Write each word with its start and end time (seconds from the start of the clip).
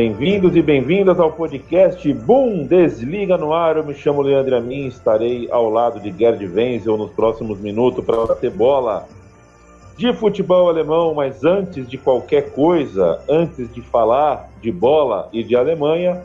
Bem-vindos 0.00 0.56
e 0.56 0.62
bem-vindas 0.62 1.20
ao 1.20 1.30
podcast 1.30 2.10
Boom 2.14 2.64
Desliga 2.64 3.36
no 3.36 3.52
ar. 3.52 3.76
Eu 3.76 3.84
me 3.84 3.92
chamo 3.92 4.22
Leandro 4.22 4.56
Amin, 4.56 4.86
estarei 4.86 5.46
ao 5.50 5.68
lado 5.68 6.00
de 6.00 6.10
Gerd 6.10 6.42
Wenzel 6.46 6.96
nos 6.96 7.10
próximos 7.10 7.60
minutos 7.60 8.02
para 8.02 8.34
ter 8.34 8.48
bola 8.48 9.06
de 9.98 10.10
futebol 10.14 10.70
alemão. 10.70 11.12
Mas 11.12 11.44
antes 11.44 11.86
de 11.86 11.98
qualquer 11.98 12.50
coisa, 12.52 13.20
antes 13.28 13.70
de 13.74 13.82
falar 13.82 14.48
de 14.62 14.72
bola 14.72 15.28
e 15.34 15.44
de 15.44 15.54
Alemanha, 15.54 16.22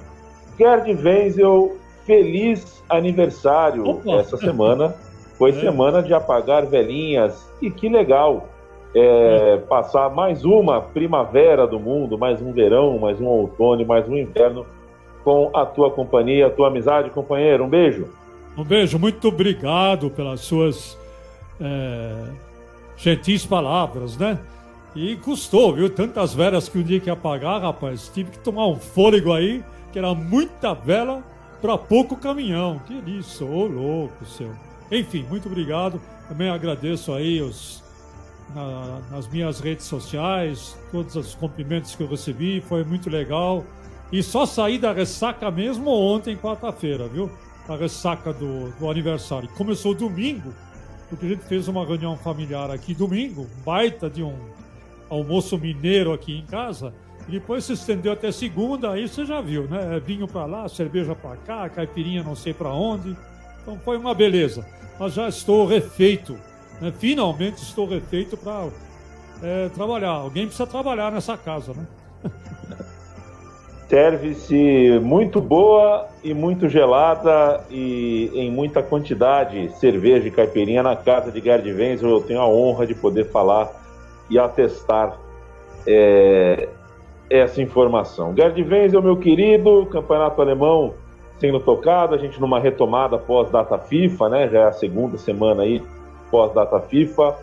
Gerd 0.57 0.93
Wenzel, 0.93 1.76
feliz 2.05 2.81
aniversário 2.87 3.85
Opa. 3.89 4.21
essa 4.21 4.37
semana. 4.37 4.95
Foi 5.37 5.49
é. 5.49 5.59
semana 5.59 6.01
de 6.01 6.13
apagar 6.13 6.65
velhinhas 6.65 7.45
e 7.62 7.70
que 7.70 7.89
legal 7.89 8.48
é, 8.95 9.58
passar 9.67 10.09
mais 10.09 10.45
uma 10.45 10.81
primavera 10.81 11.67
do 11.67 11.77
mundo, 11.77 12.17
mais 12.17 12.41
um 12.41 12.54
verão, 12.54 12.98
mais 12.98 13.20
um 13.20 13.26
outono, 13.26 13.85
mais 13.85 14.08
um 14.08 14.16
inverno 14.16 14.66
com 15.21 15.52
a 15.54 15.66
tua 15.66 15.91
companhia, 15.91 16.48
a 16.48 16.49
tua 16.49 16.70
amizade, 16.70 17.09
companheiro. 17.09 17.66
Um 17.66 17.70
beijo. 17.70 18.08
Um 18.58 18.63
beijo, 18.63 18.98
muito 18.98 19.27
obrigado 19.27 20.10
pelas 20.10 20.40
suas 20.40 20.98
é, 21.60 22.29
gentis 22.96 23.46
palavras, 23.46 24.18
né? 24.18 24.40
E 24.96 25.18
custou, 25.18 25.74
viu? 25.74 25.90
Tantas 25.90 26.34
velas 26.34 26.70
que 26.70 26.77
um 26.77 26.84
dia 26.84 27.02
que 27.02 27.09
apagar, 27.09 27.62
rapaz. 27.62 28.09
Tive 28.13 28.32
que 28.32 28.40
tomar 28.40 28.65
um 28.68 28.77
fôlego 28.77 29.34
aí, 29.34 29.62
que 29.91 29.99
era 29.99 30.13
muita 30.15 30.74
vela 30.74 31.21
para 31.62 31.77
pouco 31.77 32.15
caminhão. 32.15 32.80
Que 32.87 32.93
isso, 33.12 33.46
ô 33.46 33.65
louco 33.65 34.26
seu. 34.26 34.52
Enfim, 34.90 35.26
muito 35.30 35.49
obrigado. 35.49 35.99
Também 36.30 36.49
agradeço 36.49 37.12
aí 37.12 37.41
os 37.41 37.84
na, 38.54 38.99
nas 39.12 39.27
minhas 39.27 39.60
redes 39.60 39.85
sociais, 39.85 40.77
todos 40.91 41.15
os 41.15 41.35
cumprimentos 41.35 41.96
que 41.96 42.04
eu 42.04 42.07
recebi, 42.07 42.62
foi 42.62 42.84
muito 42.84 43.10
legal. 43.10 43.63
E 44.12 44.21
só 44.21 44.46
saí 44.46 44.77
da 44.77 44.93
ressaca 44.93 45.49
mesmo 45.49 45.90
ontem, 45.90 46.37
quarta-feira, 46.37 47.07
viu? 47.07 47.29
A 47.68 47.76
ressaca 47.76 48.32
do, 48.32 48.70
do 48.79 48.90
aniversário. 48.90 49.49
Começou 49.49 49.96
domingo, 49.96 50.54
porque 51.10 51.26
a 51.26 51.29
gente 51.29 51.46
fez 51.46 51.68
uma 51.68 51.85
reunião 51.85 52.15
familiar 52.15 52.70
aqui 52.70 52.93
domingo, 52.93 53.48
baita 53.65 54.10
de 54.10 54.21
um 54.21 54.35
almoço 55.09 55.57
mineiro 55.57 56.13
aqui 56.13 56.37
em 56.37 56.46
casa. 56.46 56.93
E 57.27 57.32
depois 57.32 57.63
se 57.63 57.74
estendeu 57.74 58.13
até 58.13 58.32
segunda, 58.32 58.91
aí 58.91 59.07
você 59.07 59.26
já 59.26 59.41
viu, 59.41 59.63
né? 59.63 59.98
É 59.98 59.99
vinho 59.99 60.27
para 60.27 60.46
lá, 60.46 60.70
cerveja 60.70 61.15
para 61.15 61.35
cá, 61.37 61.68
caipirinha 61.70 62.21
não 62.21 62.35
sei 62.35 62.54
para 62.54 62.70
onde. 62.70 63.15
Então 63.62 63.80
foi 63.80 63.98
uma 63.98 64.13
beleza. 64.13 64.63
Mas 65.00 65.13
já 65.13 65.28
estou 65.28 65.66
refeito 65.66 66.38
né? 66.81 66.94
Finalmente 66.97 67.57
estou 67.57 67.88
refeito 67.88 68.38
para 68.38 68.68
é, 69.41 69.69
trabalhar. 69.69 70.12
Alguém 70.12 70.45
precisa 70.45 70.68
trabalhar 70.68 71.12
nessa 71.12 71.38
casa, 71.38 71.73
né? 71.73 71.85
Serve-se 73.88 75.00
muito 75.03 75.40
boa 75.40 76.07
e 76.23 76.34
muito 76.34 76.68
gelada 76.68 77.63
e 77.69 78.31
em 78.34 78.50
muita 78.50 78.81
quantidade 78.81 79.69
cerveja 79.78 80.28
e 80.28 80.31
caipirinha 80.31 80.81
na 80.81 80.96
casa 80.96 81.31
de 81.31 81.40
Gerd 81.40 81.72
Wenzel. 81.72 82.09
Eu 82.09 82.22
tenho 82.22 82.41
a 82.41 82.47
honra 82.47 82.88
de 82.88 82.96
poder 82.96 83.29
falar 83.29 83.69
e 84.28 84.40
atestar 84.40 85.19
é, 85.86 86.68
essa 87.30 87.62
informação. 87.62 88.36
Gerd 88.36 88.59
Wenzel, 88.63 89.03
meu 89.03 89.18
querido, 89.18 89.86
campeonato 89.86 90.42
alemão 90.42 90.96
sendo 91.40 91.59
tocado, 91.59 92.16
a 92.16 92.18
gente 92.18 92.40
numa 92.40 92.59
retomada 92.59 93.18
pós-data 93.18 93.78
FIFA, 93.78 94.30
né? 94.30 94.50
Já 94.50 94.59
é 94.62 94.63
a 94.63 94.72
segunda 94.72 95.18
semana 95.18 95.63
aí 95.63 95.81
pós-data 96.30 96.80
FIFA. 96.80 97.36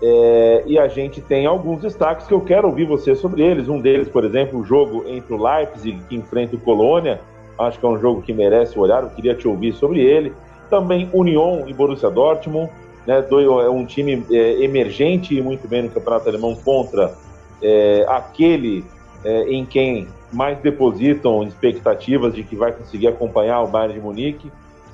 É, 0.00 0.62
e 0.66 0.78
a 0.78 0.86
gente 0.86 1.20
tem 1.20 1.44
alguns 1.46 1.80
destaques 1.80 2.26
que 2.26 2.32
eu 2.32 2.40
quero 2.40 2.68
ouvir 2.68 2.86
você 2.86 3.14
sobre 3.14 3.42
eles. 3.42 3.68
Um 3.68 3.80
deles, 3.80 4.08
por 4.08 4.24
exemplo, 4.24 4.60
o 4.60 4.64
jogo 4.64 5.04
entre 5.08 5.34
o 5.34 5.42
Leipzig 5.42 6.00
que 6.08 6.16
enfrenta 6.16 6.56
o 6.56 6.60
Colônia. 6.60 7.20
Acho 7.58 7.78
que 7.78 7.84
é 7.84 7.88
um 7.88 7.98
jogo 7.98 8.22
que 8.22 8.32
merece 8.32 8.78
olhar. 8.78 9.02
Eu 9.02 9.10
queria 9.10 9.34
te 9.34 9.48
ouvir 9.48 9.72
sobre 9.74 10.00
ele. 10.00 10.32
Também 10.70 11.08
Union 11.12 11.66
e 11.66 11.72
Borussia 11.72 12.10
Dortmund, 12.10 12.70
né, 13.06 13.24
é 13.30 13.70
um 13.70 13.86
time 13.86 14.22
é, 14.30 14.62
emergente 14.62 15.34
e 15.34 15.40
muito 15.40 15.66
bem 15.66 15.82
no 15.82 15.90
campeonato 15.90 16.28
alemão 16.28 16.54
contra 16.54 17.14
é, 17.62 18.04
aquele 18.06 18.84
é, 19.24 19.44
em 19.44 19.64
quem 19.64 20.06
mais 20.32 20.58
depositam 20.58 21.42
expectativas 21.42 22.34
de 22.34 22.42
que 22.42 22.54
vai 22.54 22.72
conseguir 22.72 23.08
acompanhar 23.08 23.62
o 23.62 23.66
Bayern 23.66 23.94
de 23.94 24.00
Munique, 24.00 24.52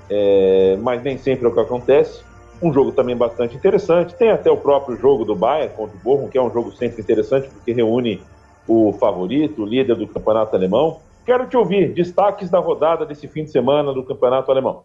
é, 0.08 0.78
mas 0.80 1.02
nem 1.02 1.18
sempre 1.18 1.44
é 1.46 1.48
o 1.48 1.52
que 1.52 1.60
acontece. 1.60 2.22
Um 2.62 2.72
jogo 2.72 2.92
também 2.92 3.16
bastante 3.16 3.56
interessante. 3.56 4.14
Tem 4.14 4.30
até 4.30 4.50
o 4.50 4.56
próprio 4.56 4.96
jogo 4.96 5.24
do 5.24 5.34
Bayern 5.34 5.74
contra 5.74 5.96
o 5.96 6.00
Bochum, 6.00 6.28
que 6.28 6.38
é 6.38 6.42
um 6.42 6.52
jogo 6.52 6.72
sempre 6.72 7.02
interessante 7.02 7.48
porque 7.48 7.72
reúne 7.72 8.20
o 8.66 8.92
favorito, 8.94 9.62
o 9.62 9.66
líder 9.66 9.96
do 9.96 10.06
campeonato 10.06 10.56
alemão. 10.56 11.00
Quero 11.24 11.46
te 11.48 11.56
ouvir 11.56 11.92
destaques 11.92 12.50
da 12.50 12.58
rodada 12.58 13.04
desse 13.04 13.28
fim 13.28 13.44
de 13.44 13.50
semana 13.50 13.92
do 13.92 14.02
campeonato 14.02 14.50
alemão. 14.50 14.84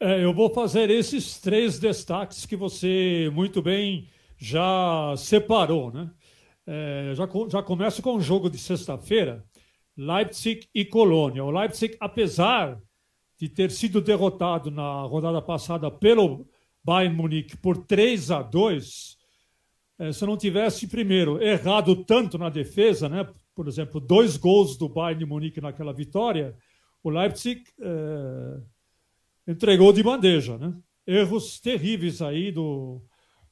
É, 0.00 0.24
eu 0.24 0.32
vou 0.32 0.50
fazer 0.50 0.90
esses 0.90 1.40
três 1.40 1.78
destaques 1.78 2.46
que 2.46 2.56
você 2.56 3.30
muito 3.34 3.60
bem 3.60 4.08
já 4.36 5.14
separou, 5.16 5.92
né? 5.92 6.08
É, 6.64 7.12
já, 7.14 7.28
já 7.48 7.62
começo 7.62 8.02
com 8.02 8.14
o 8.14 8.20
jogo 8.20 8.48
de 8.48 8.58
sexta-feira, 8.58 9.44
Leipzig 9.96 10.68
e 10.72 10.84
Colônia. 10.84 11.44
O 11.44 11.50
Leipzig, 11.50 11.96
apesar 11.98 12.78
de 13.38 13.48
ter 13.48 13.70
sido 13.70 14.00
derrotado 14.00 14.70
na 14.70 15.02
rodada 15.02 15.40
passada 15.40 15.90
pelo 15.90 16.46
Bayern 16.88 17.14
Munique 17.14 17.54
por 17.54 17.76
3 17.84 18.30
a 18.30 18.40
2, 18.40 19.18
é, 19.98 20.10
se 20.10 20.24
não 20.24 20.38
tivesse, 20.38 20.86
primeiro, 20.86 21.38
errado 21.42 21.94
tanto 22.02 22.38
na 22.38 22.48
defesa, 22.48 23.10
né? 23.10 23.28
por 23.54 23.68
exemplo, 23.68 24.00
dois 24.00 24.38
gols 24.38 24.78
do 24.78 24.88
Bayern 24.88 25.26
Munique 25.26 25.60
naquela 25.60 25.92
vitória, 25.92 26.56
o 27.02 27.10
Leipzig 27.10 27.62
é, 27.78 29.52
entregou 29.52 29.92
de 29.92 30.02
bandeja. 30.02 30.56
Né? 30.56 30.72
Erros 31.06 31.60
terríveis 31.60 32.22
aí 32.22 32.50
do, 32.50 33.02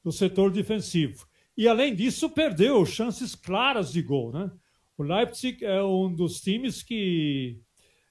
do 0.03 0.11
setor 0.11 0.51
defensivo. 0.51 1.27
E, 1.55 1.67
além 1.67 1.93
disso, 1.93 2.31
perdeu 2.31 2.83
chances 2.87 3.35
claras 3.35 3.91
de 3.91 4.01
gol. 4.01 4.31
Né? 4.31 4.49
O 4.97 5.03
Leipzig 5.03 5.63
é 5.63 5.83
um 5.83 6.11
dos 6.11 6.41
times 6.41 6.81
que 6.81 7.59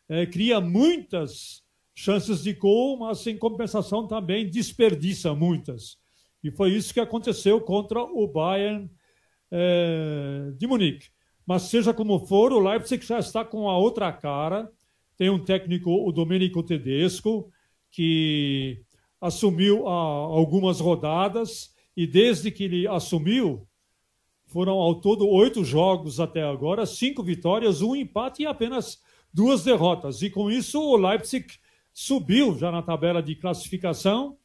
é, 0.09 0.25
cria 0.25 0.61
muitas 0.61 1.66
chances 1.97 2.43
de 2.43 2.53
gol, 2.53 2.99
mas 2.99 3.27
em 3.27 3.39
compensação 3.39 4.07
também 4.07 4.49
desperdiça 4.49 5.35
muitas. 5.35 5.97
E 6.45 6.51
foi 6.51 6.73
isso 6.73 6.93
que 6.93 7.01
aconteceu 7.01 7.59
contra 7.61 8.03
o 8.03 8.29
Bayern 8.29 8.89
é, 9.51 10.53
de 10.57 10.67
Munique. 10.67 11.09
Mas 11.47 11.63
seja 11.63 11.95
como 11.95 12.27
for, 12.27 12.53
o 12.53 12.61
Leipzig 12.61 13.05
já 13.05 13.19
está 13.19 13.45
com 13.45 13.69
a 13.71 13.79
outra 13.79 14.13
cara. 14.13 14.71
Tem 15.17 15.31
um 15.31 15.43
técnico, 15.43 15.91
o 15.91 16.13
Domenico 16.13 16.63
Tedesco, 16.63 17.51
que 17.91 18.83
assumiu 19.19 19.89
algumas 19.89 20.79
rodadas 20.81 21.75
e 21.97 22.07
desde 22.07 22.51
que 22.51 22.65
ele 22.65 22.87
assumiu, 22.87 23.67
foram 24.45 24.75
ao 24.75 25.01
todo 25.01 25.27
oito 25.27 25.65
jogos 25.65 26.21
até 26.21 26.43
agora, 26.43 26.85
cinco 26.85 27.23
vitórias, 27.23 27.81
um 27.81 27.97
empate 27.97 28.43
e 28.43 28.47
apenas 28.47 29.01
duas 29.33 29.65
derrotas. 29.65 30.21
E 30.21 30.29
com 30.29 30.51
isso 30.51 30.79
o 30.79 30.97
Leipzig 30.97 31.47
subiu 31.97 32.59
já 32.59 32.71
na 32.71 32.83
tabela 32.83 33.23
de 33.23 33.35
classificação, 33.35 34.37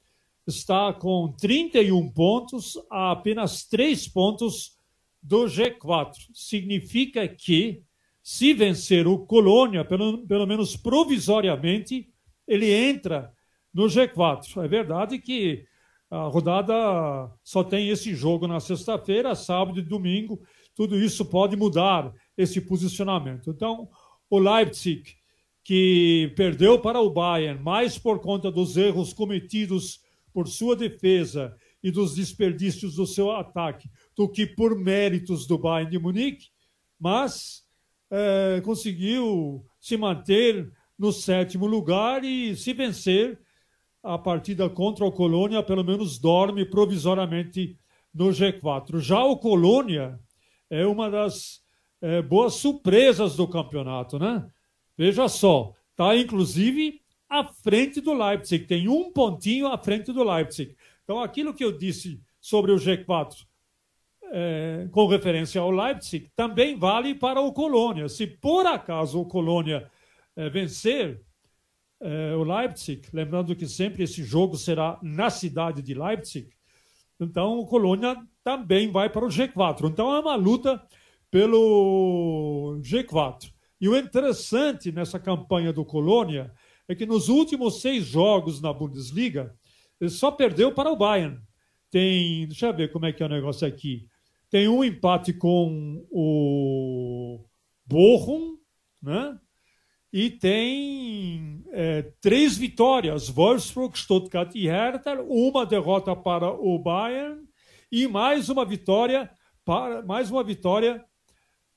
está 0.48 0.94
com 0.94 1.34
31 1.38 2.10
pontos, 2.10 2.78
a 2.90 3.12
apenas 3.12 3.66
3 3.66 4.08
pontos 4.08 4.80
do 5.22 5.44
G4. 5.48 6.14
Significa 6.34 7.28
que, 7.28 7.84
se 8.24 8.54
vencer 8.54 9.06
o 9.06 9.20
Colônia, 9.20 9.84
pelo, 9.84 10.26
pelo 10.26 10.48
menos 10.48 10.78
provisoriamente, 10.78 12.10
ele 12.48 12.72
entra 12.72 13.34
no 13.74 13.84
G4. 13.84 14.64
É 14.64 14.68
verdade 14.70 15.20
que 15.20 15.66
a 16.10 16.28
rodada 16.28 17.30
só 17.44 17.66
tem 17.66 17.90
esse 17.90 18.16
jogo 18.16 18.48
na 18.48 18.62
sexta-feira, 18.62 19.36
sábado 19.36 19.78
e 19.78 19.84
domingo. 19.84 20.42
Tudo 20.74 20.98
isso 20.98 21.26
pode 21.26 21.58
mudar 21.58 22.14
esse 22.38 22.62
posicionamento. 22.62 23.50
Então, 23.50 23.90
o 24.30 24.40
Leipzig 24.40 25.21
que 25.64 26.34
perdeu 26.36 26.80
para 26.80 27.00
o 27.00 27.10
Bayern 27.10 27.62
mais 27.62 27.98
por 27.98 28.20
conta 28.20 28.52
dos 28.52 28.78
erros 28.78 29.14
cometidos 29.14 30.00
por 30.34 30.48
sua 30.48 30.76
defesa 30.76 31.56
e 31.84 31.92
dos 31.92 32.16
desperdícios 32.16 32.96
do 32.96 33.06
seu 33.06 33.32
ataque 33.32 33.90
do 34.16 34.30
que 34.30 34.46
por 34.46 34.78
méritos 34.78 35.46
do 35.46 35.58
Bayern 35.58 35.92
de 35.92 36.00
Munique, 36.00 36.48
mas 37.00 37.64
é, 38.10 38.62
conseguiu 38.64 39.66
se 39.80 39.98
manter 39.98 40.72
no 40.98 41.12
sétimo 41.12 41.66
lugar 41.66 42.24
e, 42.24 42.56
se 42.56 42.74
vencer 42.74 43.40
a 44.04 44.18
partida 44.18 44.70
contra 44.70 45.06
o 45.06 45.12
Colônia, 45.12 45.64
pelo 45.64 45.84
menos 45.84 46.20
dorme 46.20 46.66
provisoriamente 46.66 47.78
no 48.14 48.30
G4. 48.30 49.00
Já 49.00 49.24
o 49.24 49.38
Colônia 49.38 50.20
é 50.70 50.86
uma 50.86 51.10
das 51.10 51.62
é, 52.02 52.22
boas 52.22 52.56
surpresas 52.56 53.36
do 53.36 53.48
campeonato, 53.48 54.20
né? 54.20 54.46
Veja 55.02 55.28
só, 55.28 55.74
está 55.90 56.16
inclusive 56.16 57.02
à 57.28 57.44
frente 57.44 58.00
do 58.00 58.14
Leipzig, 58.14 58.68
tem 58.68 58.88
um 58.88 59.12
pontinho 59.12 59.66
à 59.66 59.76
frente 59.76 60.14
do 60.14 60.24
Leipzig. 60.24 60.76
Então, 61.04 61.20
aquilo 61.20 61.56
que 61.56 61.66
eu 61.66 61.76
disse 61.76 62.22
sobre 62.40 62.72
o 62.72 62.76
G4 62.76 63.48
é, 64.26 64.88
com 64.92 65.08
referência 65.08 65.60
ao 65.60 65.72
Leipzig 65.72 66.30
também 66.36 66.78
vale 66.78 67.16
para 67.16 67.42
o 67.42 67.52
Colônia. 67.52 68.08
Se 68.08 68.28
por 68.28 68.68
acaso 68.68 69.20
o 69.20 69.26
Colônia 69.26 69.90
é, 70.36 70.48
vencer 70.52 71.20
é, 72.00 72.36
o 72.36 72.44
Leipzig, 72.44 73.02
lembrando 73.12 73.56
que 73.56 73.66
sempre 73.66 74.04
esse 74.04 74.24
jogo 74.24 74.56
será 74.56 75.00
na 75.02 75.32
cidade 75.32 75.82
de 75.82 75.96
Leipzig, 75.96 76.48
então 77.20 77.58
o 77.58 77.66
Colônia 77.66 78.16
também 78.44 78.92
vai 78.92 79.10
para 79.10 79.26
o 79.26 79.30
G4. 79.30 79.90
Então 79.90 80.16
é 80.16 80.20
uma 80.20 80.36
luta 80.36 80.80
pelo 81.32 82.80
G4. 82.84 83.52
E 83.82 83.90
o 83.90 83.98
interessante 83.98 84.92
nessa 84.92 85.20
campanha 85.20 85.74
do 85.74 85.84
Colônia 85.84 86.54
é 86.88 86.94
que 86.94 87.06
nos 87.06 87.28
últimos 87.28 87.82
seis 87.82 88.06
jogos 88.06 88.62
na 88.62 88.72
Bundesliga, 88.72 89.56
ele 90.00 90.12
só 90.12 90.30
perdeu 90.30 90.72
para 90.72 90.92
o 90.92 90.96
Bayern. 90.96 91.40
Tem, 91.90 92.48
deixa 92.48 92.68
eu 92.68 92.76
ver 92.76 92.92
como 92.92 93.08
é 93.08 93.12
que 93.12 93.24
é 93.24 93.26
o 93.26 93.30
negócio 93.30 93.68
aqui. 93.68 94.08
Tem 94.52 94.68
um 94.68 94.84
empate 94.84 95.34
com 95.34 96.06
o 96.12 97.44
Bochum, 97.86 98.58
né? 99.02 99.40
e 100.14 100.30
tem 100.30 101.64
é, 101.72 102.04
três 102.22 102.58
vitórias: 102.58 103.30
Wolfsburg, 103.30 103.98
Stuttgart 103.98 104.54
e 104.56 104.68
Hertha, 104.68 105.22
uma 105.22 105.66
derrota 105.66 106.16
para 106.16 106.52
o 106.52 106.78
Bayern 106.78 107.42
e 107.92 108.08
mais 108.08 108.50
uma 108.50 108.66
vitória 108.66 109.30
para 109.64 110.02
mais 110.02 110.30
uma 110.30 110.44
vitória 110.44 111.04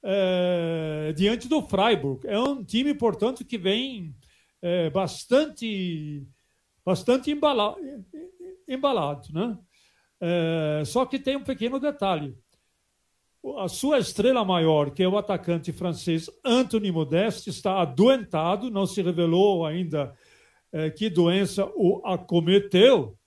é, 0.05 1.13
diante 1.17 1.49
do 1.49 1.63
Freiburg. 1.63 2.27
É 2.27 2.39
um 2.39 2.63
time, 2.63 2.95
portanto, 2.95 3.45
que 3.45 3.59
vem 3.59 4.15
é, 4.63 4.91
bastante 4.91 6.23
bastante 6.85 7.31
embalado, 7.31 7.79
embalado 8.69 9.33
né? 9.33 9.59
É, 10.21 10.83
só 10.85 11.07
que 11.07 11.19
tem 11.19 11.37
um 11.37 11.43
pequeno 11.43 11.81
detalhe 11.81 12.37
a 13.59 13.69
sua 13.69 13.99
estrela 13.99 14.45
maior, 14.45 14.91
que 14.91 15.03
é 15.03 15.09
o 15.09 15.19
atacante 15.19 15.73
francês 15.73 16.31
Anthony 16.45 16.91
Modeste, 16.91 17.51
está 17.51 17.81
adoentado, 17.83 18.71
não 18.71 18.87
se 18.87 19.03
revelou 19.03 19.67
ainda 19.67 20.15
é, 20.73 20.91
que 20.91 21.11
doença 21.11 21.71
o 21.77 22.01
acometeu. 22.05 23.19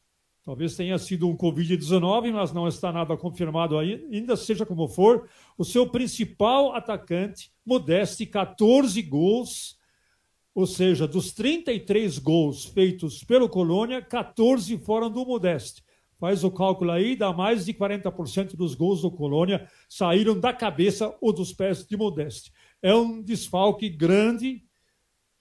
Talvez 0.48 0.78
tenha 0.78 0.98
sido 0.98 1.28
um 1.28 1.36
Covid-19, 1.36 2.32
mas 2.32 2.54
não 2.54 2.70
está 2.70 2.90
nada 2.90 3.18
confirmado 3.18 3.78
ainda, 3.78 4.38
seja 4.38 4.66
como 4.66 4.88
for. 4.88 5.28
O 5.58 5.66
seu 5.66 5.90
principal 5.90 6.74
atacante, 6.74 7.52
Modeste, 7.66 8.26
14 8.26 9.02
gols, 9.02 9.78
ou 10.56 10.66
seja, 10.66 11.06
dos 11.06 11.34
33 11.34 12.18
gols 12.20 12.64
feitos 12.64 13.26
pelo 13.26 13.50
Colônia, 13.50 14.02
14 14.02 14.78
foram 14.78 15.12
do 15.12 15.26
Modeste. 15.26 15.84
Faz 16.18 16.46
o 16.46 16.50
cálculo 16.50 16.92
aí, 16.92 17.14
dá 17.14 17.34
mais 17.34 17.66
de 17.66 17.74
40% 17.74 18.56
dos 18.56 18.74
gols 18.74 19.02
do 19.02 19.12
Colônia 19.12 19.68
saíram 19.90 20.40
da 20.40 20.54
cabeça 20.54 21.14
ou 21.20 21.34
dos 21.34 21.52
pés 21.52 21.86
de 21.86 21.98
Modeste. 21.98 22.54
É 22.82 22.96
um 22.96 23.22
desfalque 23.22 23.90
grande 23.90 24.64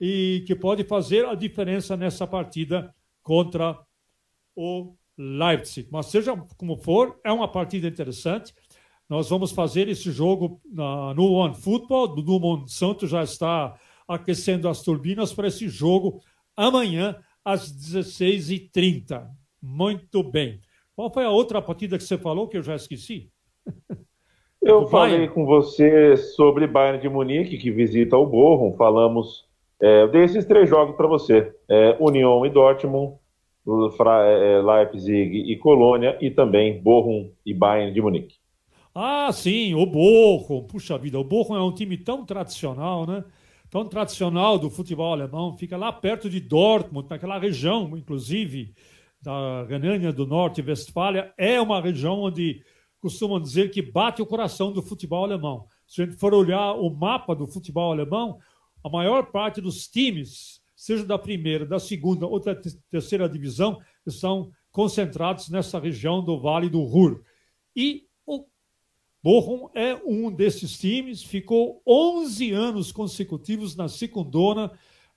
e 0.00 0.42
que 0.48 0.56
pode 0.56 0.82
fazer 0.82 1.26
a 1.26 1.36
diferença 1.36 1.96
nessa 1.96 2.26
partida 2.26 2.92
contra 3.22 3.85
o 4.56 4.94
Leipzig. 5.16 5.88
Mas 5.92 6.06
seja 6.06 6.36
como 6.56 6.76
for, 6.76 7.20
é 7.22 7.30
uma 7.30 7.46
partida 7.46 7.86
interessante. 7.86 8.54
Nós 9.08 9.28
vamos 9.28 9.52
fazer 9.52 9.88
esse 9.88 10.10
jogo 10.10 10.60
na, 10.64 11.14
no 11.14 11.32
One 11.32 11.54
Football. 11.54 12.08
Do 12.08 12.40
Monsanto 12.40 13.06
já 13.06 13.22
está 13.22 13.78
aquecendo 14.08 14.68
as 14.68 14.82
turbinas 14.82 15.32
para 15.32 15.48
esse 15.48 15.68
jogo 15.68 16.20
amanhã 16.56 17.16
às 17.44 17.70
16h30. 17.72 19.28
Muito 19.62 20.22
bem. 20.22 20.60
Qual 20.96 21.12
foi 21.12 21.24
a 21.24 21.30
outra 21.30 21.60
partida 21.60 21.98
que 21.98 22.04
você 22.04 22.16
falou 22.16 22.48
que 22.48 22.56
eu 22.56 22.62
já 22.62 22.74
esqueci? 22.74 23.30
Eu 24.62 24.84
falei 24.88 25.18
Bayern? 25.18 25.32
com 25.32 25.46
você 25.46 26.16
sobre 26.16 26.66
Bayern 26.66 27.00
de 27.00 27.08
Munique, 27.08 27.56
que 27.56 27.70
visita 27.70 28.16
o 28.16 28.26
Bochum. 28.26 28.76
Falamos 28.76 29.46
é, 29.80 30.08
desses 30.08 30.44
três 30.44 30.68
jogos 30.68 30.96
para 30.96 31.06
você: 31.06 31.54
é, 31.68 31.96
União 32.00 32.44
e 32.44 32.50
Dortmund, 32.50 33.16
Leipzig 33.66 35.50
e 35.50 35.56
Colônia, 35.56 36.16
e 36.20 36.30
também 36.30 36.80
Bochum 36.80 37.32
e 37.44 37.52
Bayern 37.52 37.92
de 37.92 38.00
Munique. 38.00 38.36
Ah, 38.94 39.30
sim, 39.32 39.74
o 39.74 39.84
Bochum. 39.84 40.62
Puxa 40.62 40.96
vida, 40.96 41.18
o 41.18 41.24
Bochum 41.24 41.56
é 41.56 41.62
um 41.62 41.72
time 41.72 41.96
tão 41.98 42.24
tradicional, 42.24 43.06
né? 43.06 43.24
Tão 43.68 43.84
tradicional 43.84 44.58
do 44.58 44.70
futebol 44.70 45.12
alemão. 45.12 45.56
Fica 45.56 45.76
lá 45.76 45.92
perto 45.92 46.30
de 46.30 46.40
Dortmund, 46.40 47.08
naquela 47.10 47.38
região, 47.38 47.96
inclusive 47.96 48.72
da 49.20 49.64
Renânia 49.64 50.12
do 50.12 50.26
Norte, 50.26 50.62
Westfália, 50.62 51.32
é 51.36 51.60
uma 51.60 51.80
região 51.80 52.20
onde 52.20 52.62
costumam 53.00 53.40
dizer 53.40 53.70
que 53.70 53.82
bate 53.82 54.22
o 54.22 54.26
coração 54.26 54.72
do 54.72 54.80
futebol 54.80 55.24
alemão. 55.24 55.66
Se 55.86 56.02
a 56.02 56.04
gente 56.04 56.16
for 56.16 56.32
olhar 56.32 56.74
o 56.74 56.88
mapa 56.90 57.34
do 57.34 57.46
futebol 57.46 57.90
alemão, 57.90 58.38
a 58.84 58.88
maior 58.88 59.26
parte 59.32 59.60
dos 59.60 59.88
times, 59.88 60.60
seja 60.76 61.04
da 61.04 61.18
primeira, 61.18 61.66
da 61.66 61.80
segunda 61.80 62.26
ou 62.26 62.38
da 62.38 62.54
terceira 62.90 63.28
divisão, 63.28 63.80
estão 64.06 64.52
concentrados 64.70 65.48
nessa 65.48 65.80
região 65.80 66.22
do 66.22 66.38
Vale 66.38 66.68
do 66.68 66.82
Ruhr. 66.82 67.22
E 67.74 68.06
o 68.24 68.44
Bochum 69.22 69.70
é 69.74 69.94
um 70.04 70.30
desses 70.30 70.78
times, 70.78 71.22
ficou 71.22 71.82
11 71.86 72.52
anos 72.52 72.92
consecutivos 72.92 73.74
na 73.74 73.88
secundona 73.88 74.70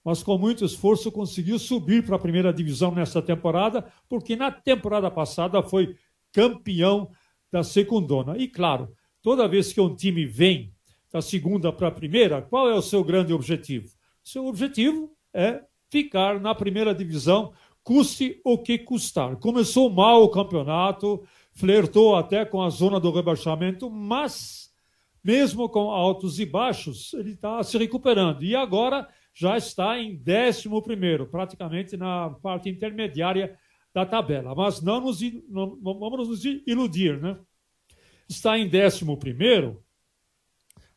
mas 0.03 0.23
com 0.23 0.37
muito 0.37 0.65
esforço 0.65 1.11
conseguiu 1.11 1.59
subir 1.59 2.05
para 2.05 2.15
a 2.15 2.19
primeira 2.19 2.53
divisão 2.53 2.93
nessa 2.93 3.21
temporada, 3.21 3.85
porque 4.07 4.35
na 4.35 4.51
temporada 4.51 5.11
passada 5.11 5.61
foi 5.61 5.95
campeão 6.31 7.11
da 7.51 7.63
secundona. 7.63 8.37
E 8.37 8.47
claro, 8.47 8.91
toda 9.21 9.47
vez 9.47 9.73
que 9.73 9.81
um 9.81 9.95
time 9.95 10.25
vem 10.25 10.73
da 11.11 11.21
segunda 11.21 11.71
para 11.71 11.87
a 11.87 11.91
primeira, 11.91 12.41
qual 12.41 12.69
é 12.69 12.75
o 12.75 12.81
seu 12.81 13.03
grande 13.03 13.33
objetivo? 13.33 13.89
Seu 14.23 14.45
objetivo 14.45 15.11
é 15.33 15.61
ficar 15.89 16.39
na 16.39 16.53
primeira 16.53 16.93
divisão, 16.93 17.53
custe 17.83 18.39
o 18.43 18.57
que 18.57 18.77
custar. 18.77 19.35
Começou 19.37 19.89
mal 19.89 20.23
o 20.23 20.29
campeonato, 20.29 21.23
flertou 21.53 22.15
até 22.15 22.45
com 22.45 22.61
a 22.61 22.69
zona 22.69 22.99
do 22.99 23.11
rebaixamento, 23.11 23.89
mas 23.89 24.69
mesmo 25.23 25.67
com 25.67 25.91
altos 25.91 26.39
e 26.39 26.45
baixos, 26.45 27.13
ele 27.13 27.31
está 27.31 27.61
se 27.63 27.77
recuperando. 27.77 28.43
E 28.43 28.55
agora 28.55 29.07
já 29.33 29.57
está 29.57 29.99
em 29.99 30.21
11, 30.21 31.25
praticamente 31.29 31.97
na 31.97 32.29
parte 32.41 32.69
intermediária 32.69 33.57
da 33.93 34.05
tabela. 34.05 34.53
Mas 34.55 34.81
não, 34.81 35.01
nos, 35.01 35.21
não 35.49 35.77
vamos 35.81 36.27
nos 36.27 36.45
iludir, 36.45 37.21
né? 37.21 37.37
Está 38.27 38.57
em 38.57 38.67
11, 38.67 39.77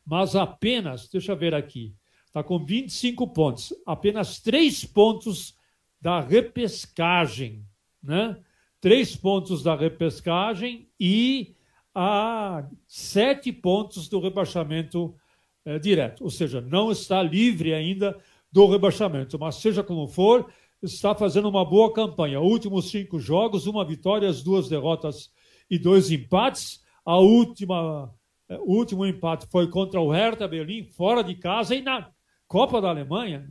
mas 0.05 0.35
apenas, 0.35 1.09
deixa 1.09 1.31
eu 1.31 1.37
ver 1.37 1.55
aqui, 1.55 1.95
está 2.33 2.43
com 2.43 2.57
25 2.57 3.27
pontos, 3.27 3.71
apenas 3.85 4.39
3 4.39 4.85
pontos 4.85 5.55
da 6.01 6.19
repescagem, 6.19 7.63
né? 8.01 8.35
3 8.81 9.15
pontos 9.17 9.61
da 9.61 9.75
repescagem 9.75 10.89
e 10.99 11.55
a 11.93 12.67
7 12.87 13.53
pontos 13.53 14.09
do 14.09 14.19
rebaixamento 14.19 15.15
é, 15.63 15.77
direto. 15.77 16.23
Ou 16.23 16.31
seja, 16.31 16.59
não 16.59 16.91
está 16.91 17.21
livre 17.21 17.71
ainda 17.71 18.17
do 18.51 18.65
rebaixamento. 18.65 19.37
Mas 19.37 19.55
seja 19.55 19.83
como 19.83 20.07
for, 20.07 20.51
está 20.81 21.13
fazendo 21.13 21.47
uma 21.47 21.63
boa 21.63 21.93
campanha. 21.93 22.41
Últimos 22.41 22.89
cinco 22.89 23.19
jogos, 23.19 23.67
uma 23.67 23.85
vitória, 23.85 24.33
duas 24.33 24.67
derrotas 24.67 25.31
e 25.69 25.77
dois 25.77 26.11
empates. 26.11 26.81
A 27.05 27.17
última, 27.17 28.11
eh, 28.49 28.57
o 28.57 28.73
último 28.73 29.05
empate 29.05 29.45
foi 29.47 29.69
contra 29.69 30.01
o 30.01 30.11
Hertha 30.11 30.47
Berlim, 30.47 30.83
fora 30.83 31.23
de 31.23 31.35
casa, 31.35 31.75
e 31.75 31.81
na 31.81 32.12
Copa 32.53 32.79
da 32.79 32.89
Alemanha. 32.89 33.49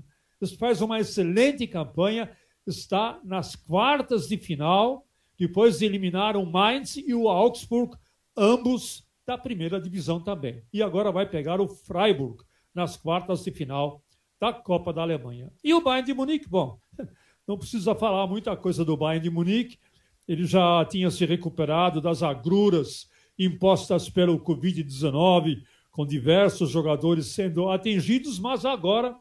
Faz 0.61 0.81
uma 0.81 1.01
excelente 1.01 1.67
campanha, 1.67 2.31
está 2.65 3.19
nas 3.25 3.57
quartas 3.57 4.29
de 4.29 4.37
final, 4.37 5.05
depois 5.37 5.81
de 5.81 5.87
eliminar 5.87 6.37
o 6.37 6.47
Mainz 6.47 6.97
e 6.99 7.13
o 7.13 7.29
Augsburg, 7.29 7.97
ambos 8.37 9.05
da 9.27 9.37
primeira 9.37 9.81
divisão 9.81 10.21
também. 10.21 10.63
E 10.73 10.81
agora 10.81 11.11
vai 11.11 11.29
pegar 11.29 11.61
o 11.61 11.67
Freiburg 11.67 12.45
nas 12.73 12.97
quartas 12.97 13.43
de 13.43 13.51
final 13.51 14.05
da 14.39 14.53
Copa 14.53 14.93
da 14.93 15.03
Alemanha. 15.03 15.53
E 15.65 15.75
o 15.75 15.83
Bayern 15.83 16.07
de 16.07 16.15
Munique, 16.15 16.49
bom, 16.49 16.79
não 17.45 17.59
precisa 17.59 17.97
falar 17.97 18.29
muita 18.29 18.57
coisa 18.57 18.85
do 18.85 18.97
Bayern 18.97 19.25
de 19.25 19.31
Munique, 19.31 19.81
ele 20.29 20.47
já 20.47 20.85
tinha 20.85 21.11
se 21.11 21.27
recuperado 21.27 22.01
das 22.01 22.23
agruras 22.23 23.11
impostas 23.37 24.09
pelo 24.09 24.39
Covid-19, 24.39 25.61
com 25.93 26.05
diversos 26.05 26.71
jogadores 26.71 27.27
sendo 27.27 27.69
atingidos, 27.71 28.41
mas 28.41 28.65
agora 28.65 29.17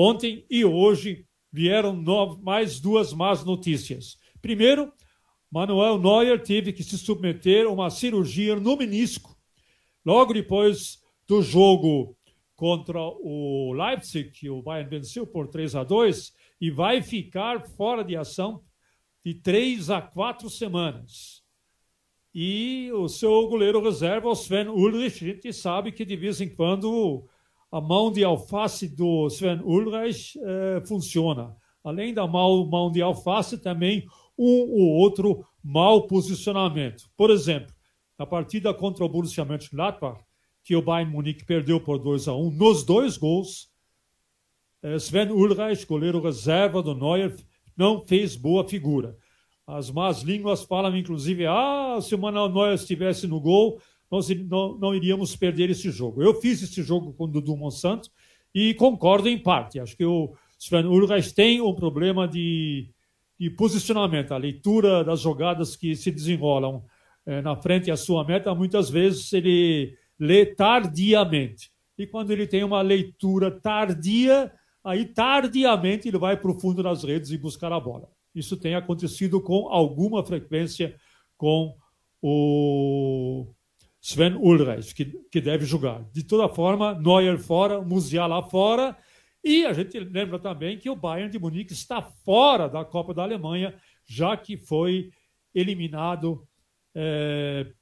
Ontem 0.00 0.46
e 0.48 0.64
hoje 0.64 1.26
vieram 1.52 2.00
mais 2.40 2.78
duas 2.78 3.12
más 3.12 3.44
notícias. 3.44 4.16
Primeiro, 4.40 4.92
Manuel 5.50 5.98
Neuer 5.98 6.40
teve 6.40 6.72
que 6.72 6.84
se 6.84 6.96
submeter 6.96 7.66
a 7.66 7.70
uma 7.70 7.90
cirurgia 7.90 8.54
no 8.54 8.76
menisco. 8.76 9.36
Logo 10.06 10.32
depois 10.32 11.02
do 11.26 11.42
jogo 11.42 12.16
contra 12.54 13.00
o 13.00 13.72
Leipzig, 13.72 14.30
que 14.30 14.48
o 14.48 14.62
Bayern 14.62 14.88
venceu 14.88 15.26
por 15.26 15.48
3 15.48 15.74
a 15.74 15.82
2, 15.82 16.32
e 16.60 16.70
vai 16.70 17.02
ficar 17.02 17.66
fora 17.66 18.04
de 18.04 18.14
ação 18.14 18.62
de 19.24 19.34
três 19.34 19.90
a 19.90 20.00
quatro 20.00 20.48
semanas. 20.48 21.42
E 22.40 22.92
o 22.92 23.08
seu 23.08 23.48
goleiro 23.48 23.82
reserva, 23.82 24.28
o 24.28 24.32
Sven 24.32 24.68
Ulrich, 24.68 25.24
a 25.24 25.32
gente 25.32 25.52
sabe 25.52 25.90
que 25.90 26.04
de 26.04 26.14
vez 26.14 26.40
em 26.40 26.48
quando 26.48 27.26
a 27.68 27.80
mão 27.80 28.12
de 28.12 28.22
alface 28.22 28.86
do 28.86 29.26
Sven 29.26 29.60
Ulrich 29.64 30.38
eh, 30.40 30.80
funciona. 30.86 31.56
Além 31.82 32.14
da 32.14 32.28
mão 32.28 32.92
de 32.92 33.02
alface, 33.02 33.58
também 33.58 34.06
um 34.38 34.70
ou 34.70 34.90
outro 35.00 35.44
mau 35.60 36.06
posicionamento. 36.06 37.10
Por 37.16 37.28
exemplo, 37.28 37.74
na 38.16 38.24
partida 38.24 38.72
contra 38.72 39.04
o 39.04 39.08
Borussia 39.08 39.44
Mönchengladbach, 39.44 40.22
que 40.62 40.76
o 40.76 40.82
Bayern 40.82 41.12
Munique 41.12 41.44
perdeu 41.44 41.80
por 41.80 41.98
2 41.98 42.28
a 42.28 42.34
1 42.36 42.52
nos 42.52 42.84
dois 42.84 43.16
gols, 43.16 43.68
eh, 44.84 44.94
Sven 44.94 45.32
Ulreich, 45.32 45.84
goleiro 45.84 46.20
reserva 46.20 46.84
do 46.84 46.94
Neuer, 46.94 47.34
não 47.76 48.06
fez 48.06 48.36
boa 48.36 48.62
figura. 48.62 49.18
As 49.68 49.90
más 49.90 50.22
línguas 50.22 50.62
falam, 50.62 50.96
inclusive, 50.96 51.44
ah, 51.44 51.98
se 52.00 52.14
o 52.14 52.30
Neuer 52.30 52.72
estivesse 52.72 53.26
no 53.26 53.38
gol, 53.38 53.78
nós 54.10 54.26
não, 54.30 54.78
não 54.78 54.94
iríamos 54.94 55.36
perder 55.36 55.68
esse 55.68 55.90
jogo. 55.90 56.22
Eu 56.22 56.40
fiz 56.40 56.62
esse 56.62 56.82
jogo 56.82 57.12
com 57.12 57.24
o 57.24 57.28
Dudu 57.28 57.54
Monsanto 57.54 58.08
e 58.54 58.72
concordo 58.72 59.28
em 59.28 59.38
parte. 59.38 59.78
Acho 59.78 59.94
que 59.94 60.06
o 60.06 60.32
Sven 60.58 60.86
Ulreich 60.86 61.34
tem 61.34 61.60
um 61.60 61.74
problema 61.74 62.26
de, 62.26 62.88
de 63.38 63.50
posicionamento, 63.50 64.32
a 64.32 64.38
leitura 64.38 65.04
das 65.04 65.20
jogadas 65.20 65.76
que 65.76 65.94
se 65.94 66.10
desenrolam 66.10 66.82
é, 67.26 67.42
na 67.42 67.54
frente 67.54 67.90
à 67.90 67.96
sua 67.96 68.24
meta, 68.24 68.54
muitas 68.54 68.88
vezes 68.88 69.30
ele 69.34 69.94
lê 70.18 70.46
tardiamente. 70.46 71.70
E 71.98 72.06
quando 72.06 72.30
ele 72.30 72.46
tem 72.46 72.64
uma 72.64 72.80
leitura 72.80 73.50
tardia, 73.50 74.50
aí 74.82 75.04
tardiamente 75.04 76.08
ele 76.08 76.16
vai 76.16 76.38
para 76.38 76.50
o 76.50 76.58
fundo 76.58 76.82
das 76.82 77.04
redes 77.04 77.30
e 77.30 77.36
buscar 77.36 77.70
a 77.70 77.78
bola. 77.78 78.08
Isso 78.38 78.56
tem 78.56 78.74
acontecido 78.74 79.40
com 79.40 79.68
alguma 79.68 80.24
frequência 80.24 80.96
com 81.36 81.76
o 82.22 83.46
Sven 84.00 84.34
Ulreich, 84.34 84.94
que, 84.94 85.04
que 85.30 85.40
deve 85.40 85.64
jogar. 85.64 86.04
De 86.12 86.22
toda 86.22 86.48
forma, 86.48 86.94
Neuer 86.94 87.38
fora, 87.38 87.80
Musiala 87.80 88.42
fora, 88.42 88.96
e 89.42 89.64
a 89.64 89.72
gente 89.72 89.98
lembra 89.98 90.38
também 90.38 90.78
que 90.78 90.90
o 90.90 90.96
Bayern 90.96 91.30
de 91.30 91.38
Munique 91.38 91.72
está 91.72 92.02
fora 92.02 92.68
da 92.68 92.84
Copa 92.84 93.14
da 93.14 93.22
Alemanha, 93.22 93.74
já 94.04 94.36
que 94.36 94.56
foi 94.56 95.10
eliminado 95.54 96.46
é, 96.94 97.72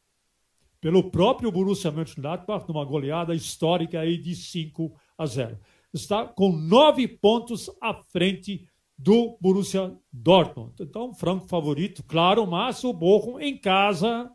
pelo 0.80 1.10
próprio 1.10 1.50
Borussia 1.50 1.90
Mönchengladbach 1.90 2.68
numa 2.68 2.84
goleada 2.84 3.34
histórica 3.34 4.00
aí 4.00 4.18
de 4.18 4.34
5 4.34 4.94
a 5.16 5.26
0. 5.26 5.58
Está 5.92 6.26
com 6.26 6.52
nove 6.52 7.08
pontos 7.08 7.70
à 7.80 7.94
frente 7.94 8.68
do 8.98 9.36
Borussia 9.40 9.96
Dortmund. 10.12 10.72
Então, 10.80 11.12
franco 11.12 11.46
favorito, 11.46 12.02
claro, 12.02 12.46
mas 12.46 12.82
o 12.84 12.92
Bochum 12.92 13.38
em 13.38 13.56
casa 13.56 14.30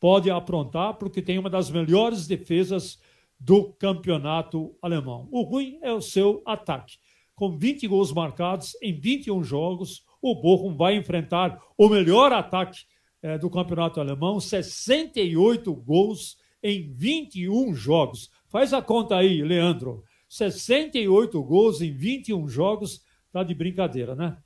pode 0.00 0.30
aprontar 0.30 0.94
porque 0.94 1.22
tem 1.22 1.38
uma 1.38 1.48
das 1.48 1.70
melhores 1.70 2.26
defesas 2.26 2.98
do 3.38 3.72
campeonato 3.72 4.76
alemão. 4.82 5.28
O 5.30 5.42
ruim 5.42 5.78
é 5.82 5.92
o 5.92 6.00
seu 6.00 6.42
ataque. 6.44 6.96
Com 7.34 7.56
20 7.56 7.86
gols 7.88 8.12
marcados 8.12 8.76
em 8.82 8.92
21 8.92 9.42
jogos, 9.42 10.04
o 10.20 10.34
Bochum 10.34 10.76
vai 10.76 10.96
enfrentar 10.96 11.60
o 11.76 11.88
melhor 11.88 12.32
ataque 12.32 12.80
é, 13.22 13.38
do 13.38 13.48
campeonato 13.48 14.00
alemão, 14.00 14.40
68 14.40 15.72
gols 15.74 16.36
em 16.62 16.92
21 16.92 17.74
jogos. 17.74 18.30
Faz 18.48 18.72
a 18.72 18.82
conta 18.82 19.16
aí, 19.16 19.42
Leandro. 19.42 20.04
68 20.28 21.42
gols 21.42 21.80
em 21.80 21.92
21 21.92 22.48
jogos, 22.48 23.02
tá 23.32 23.42
de 23.42 23.54
brincadeira, 23.54 24.14
né? 24.14 24.36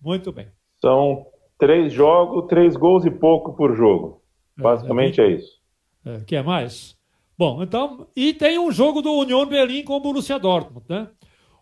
Muito 0.00 0.30
bem. 0.32 0.48
São 0.80 1.26
três 1.58 1.92
jogos, 1.92 2.46
três 2.48 2.76
gols 2.76 3.04
e 3.04 3.10
pouco 3.10 3.54
por 3.54 3.74
jogo. 3.74 4.22
É, 4.58 4.62
Basicamente 4.62 5.20
é, 5.20 5.24
é, 5.24 5.26
é 5.28 5.36
isso. 5.36 5.60
É, 6.04 6.20
quer 6.20 6.44
mais? 6.44 6.96
Bom, 7.38 7.62
então, 7.62 8.06
e 8.14 8.32
tem 8.32 8.58
um 8.58 8.70
jogo 8.70 9.02
do 9.02 9.12
Union 9.12 9.46
Berlim 9.46 9.82
com 9.84 9.94
o 9.94 10.00
Borussia 10.00 10.38
Dortmund, 10.38 10.86
né? 10.88 11.08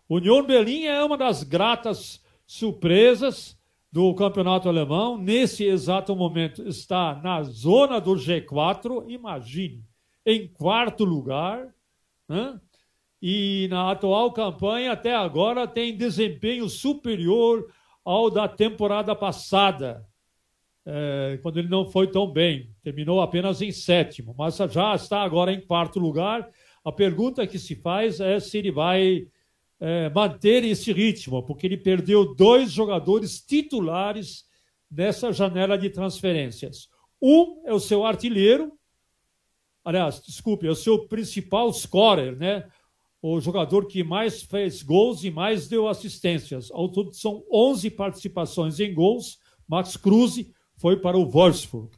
Union 0.09 0.43
Berlim 0.43 0.85
é 0.85 1.03
uma 1.03 1.17
das 1.17 1.43
gratas 1.43 2.23
surpresas 2.45 3.57
do 3.91 4.13
campeonato 4.13 4.69
alemão. 4.69 5.17
Nesse 5.17 5.65
exato 5.65 6.15
momento 6.15 6.67
está 6.67 7.19
na 7.23 7.41
zona 7.43 7.99
do 7.99 8.11
G4, 8.13 9.05
imagine, 9.09 9.83
em 10.25 10.47
quarto 10.47 11.03
lugar, 11.03 11.73
né? 12.27 12.59
E 13.21 13.67
na 13.69 13.91
atual 13.91 14.31
campanha, 14.31 14.91
até 14.91 15.15
agora, 15.15 15.67
tem 15.67 15.95
desempenho 15.95 16.69
superior 16.69 17.71
ao 18.03 18.29
da 18.29 18.47
temporada 18.47 19.15
passada 19.15 20.05
é, 20.85 21.39
quando 21.41 21.57
ele 21.57 21.67
não 21.67 21.89
foi 21.89 22.07
tão 22.07 22.31
bem. 22.31 22.69
Terminou 22.83 23.21
apenas 23.21 23.61
em 23.61 23.71
sétimo, 23.71 24.35
mas 24.37 24.57
já 24.57 24.93
está 24.95 25.21
agora 25.23 25.51
em 25.51 25.59
quarto 25.59 25.99
lugar. 25.99 26.47
A 26.83 26.91
pergunta 26.91 27.47
que 27.47 27.57
se 27.57 27.75
faz 27.75 28.19
é 28.19 28.39
se 28.39 28.59
ele 28.59 28.71
vai 28.71 29.27
é, 29.79 30.09
manter 30.09 30.63
esse 30.63 30.93
ritmo, 30.93 31.43
porque 31.43 31.65
ele 31.65 31.77
perdeu 31.77 32.35
dois 32.35 32.71
jogadores 32.71 33.41
titulares 33.41 34.45
nessa 34.89 35.33
janela 35.33 35.77
de 35.77 35.89
transferências. 35.89 36.87
Um 37.19 37.63
é 37.65 37.73
o 37.73 37.79
seu 37.79 38.05
artilheiro, 38.05 38.71
aliás, 39.83 40.21
desculpe, 40.21 40.67
é 40.67 40.69
o 40.69 40.75
seu 40.75 41.07
principal 41.07 41.73
scorer, 41.73 42.37
né? 42.37 42.65
O 43.27 43.41
jogador 43.41 43.87
que 43.87 44.03
mais 44.03 44.43
fez 44.43 44.83
gols 44.83 45.23
e 45.23 45.31
mais 45.31 45.67
deu 45.67 45.87
assistências. 45.87 46.69
Ao 46.71 46.87
todo 46.87 47.11
são 47.11 47.43
11 47.51 47.89
participações 47.89 48.79
em 48.79 48.93
gols. 48.93 49.39
Max 49.67 49.97
Kruse, 49.97 50.53
foi 50.77 50.97
para 50.97 51.17
o 51.17 51.27
Wolfsburg. 51.27 51.89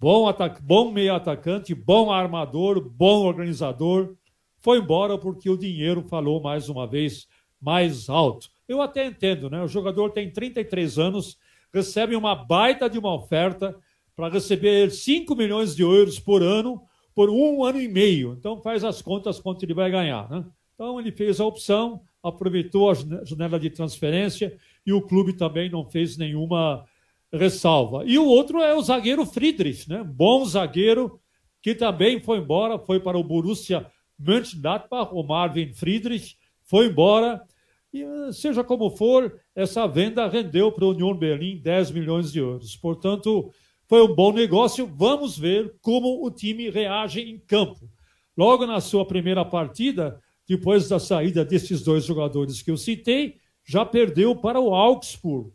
Bom, 0.00 0.26
atac 0.26 0.62
bom 0.62 0.90
meio 0.90 1.14
atacante, 1.14 1.74
bom 1.74 2.10
armador, 2.10 2.80
bom 2.80 3.26
organizador. 3.26 4.16
Foi 4.62 4.78
embora 4.78 5.18
porque 5.18 5.50
o 5.50 5.58
dinheiro 5.58 6.02
falou 6.08 6.40
mais 6.40 6.70
uma 6.70 6.86
vez 6.86 7.28
mais 7.60 8.08
alto. 8.08 8.48
Eu 8.66 8.80
até 8.80 9.04
entendo, 9.04 9.50
né? 9.50 9.62
O 9.62 9.68
jogador 9.68 10.12
tem 10.12 10.32
33 10.32 10.98
anos, 10.98 11.36
recebe 11.74 12.16
uma 12.16 12.34
baita 12.34 12.88
de 12.88 12.98
uma 12.98 13.14
oferta 13.14 13.76
para 14.16 14.30
receber 14.30 14.90
5 14.90 15.36
milhões 15.36 15.76
de 15.76 15.82
euros 15.82 16.18
por 16.18 16.42
ano 16.42 16.80
por 17.14 17.30
um 17.30 17.64
ano 17.64 17.80
e 17.80 17.88
meio. 17.88 18.34
Então 18.38 18.60
faz 18.60 18.84
as 18.84 19.00
contas 19.00 19.38
quanto 19.38 19.64
ele 19.64 19.74
vai 19.74 19.90
ganhar, 19.90 20.28
né? 20.30 20.44
Então 20.74 20.98
ele 20.98 21.12
fez 21.12 21.38
a 21.40 21.46
opção, 21.46 22.00
aproveitou 22.22 22.90
a 22.90 22.94
janela 22.94 23.60
de 23.60 23.70
transferência 23.70 24.56
e 24.84 24.92
o 24.92 25.02
clube 25.02 25.34
também 25.34 25.70
não 25.70 25.88
fez 25.88 26.16
nenhuma 26.16 26.84
ressalva. 27.32 28.04
E 28.04 28.18
o 28.18 28.26
outro 28.26 28.60
é 28.60 28.74
o 28.74 28.82
zagueiro 28.82 29.24
Friedrich, 29.24 29.88
né? 29.88 30.02
Bom 30.02 30.44
zagueiro, 30.44 31.20
que 31.62 31.74
também 31.74 32.20
foi 32.20 32.38
embora, 32.38 32.78
foi 32.78 32.98
para 32.98 33.18
o 33.18 33.24
Borussia 33.24 33.86
Mönchengladbach, 34.18 35.10
o 35.12 35.22
Marvin 35.22 35.72
Friedrich, 35.72 36.36
foi 36.64 36.86
embora. 36.86 37.42
E 37.92 38.04
seja 38.32 38.64
como 38.64 38.90
for, 38.90 39.40
essa 39.54 39.86
venda 39.86 40.26
rendeu 40.26 40.72
para 40.72 40.84
o 40.84 40.90
Union 40.90 41.14
Berlim 41.14 41.58
10 41.58 41.92
milhões 41.92 42.32
de 42.32 42.40
euros. 42.40 42.76
Portanto, 42.76 43.52
foi 43.88 44.02
um 44.02 44.14
bom 44.14 44.32
negócio. 44.32 44.86
Vamos 44.86 45.38
ver 45.38 45.76
como 45.80 46.24
o 46.24 46.30
time 46.30 46.70
reage 46.70 47.20
em 47.20 47.38
campo. 47.38 47.88
Logo 48.36 48.66
na 48.66 48.80
sua 48.80 49.06
primeira 49.06 49.44
partida, 49.44 50.20
depois 50.48 50.88
da 50.88 50.98
saída 50.98 51.44
desses 51.44 51.82
dois 51.82 52.04
jogadores 52.04 52.62
que 52.62 52.70
eu 52.70 52.76
citei, 52.76 53.38
já 53.64 53.84
perdeu 53.84 54.36
para 54.36 54.60
o 54.60 54.74
Augsburg 54.74 55.52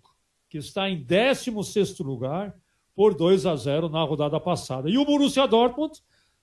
que 0.49 0.57
está 0.57 0.89
em 0.89 1.05
16º 1.05 2.03
lugar, 2.03 2.55
por 2.95 3.13
2 3.13 3.45
a 3.45 3.55
0 3.55 3.87
na 3.87 4.03
rodada 4.03 4.39
passada. 4.39 4.89
E 4.89 4.97
o 4.97 5.05
Borussia 5.05 5.47
Dortmund 5.47 6.01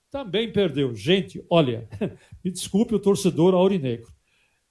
também 0.09 0.51
perdeu. 0.51 0.95
Gente, 0.95 1.43
olha, 1.49 1.87
me 2.43 2.49
desculpe 2.49 2.95
o 2.95 2.99
torcedor 2.99 3.53
aurinegro. 3.53 4.11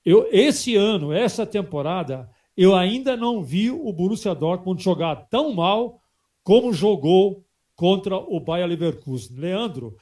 Eu, 0.04 0.26
esse 0.32 0.74
ano, 0.74 1.12
essa 1.12 1.44
temporada, 1.46 2.28
eu 2.56 2.74
ainda 2.74 3.16
não 3.16 3.42
vi 3.42 3.70
o 3.70 3.92
Borussia 3.92 4.34
Dortmund 4.34 4.82
jogar 4.82 5.28
tão 5.28 5.52
mal 5.52 6.00
como 6.46 6.72
jogou 6.72 7.44
contra 7.74 8.16
o 8.16 8.38
Bayer 8.38 8.68
Leverkusen. 8.68 9.36
Leandro, 9.36 9.96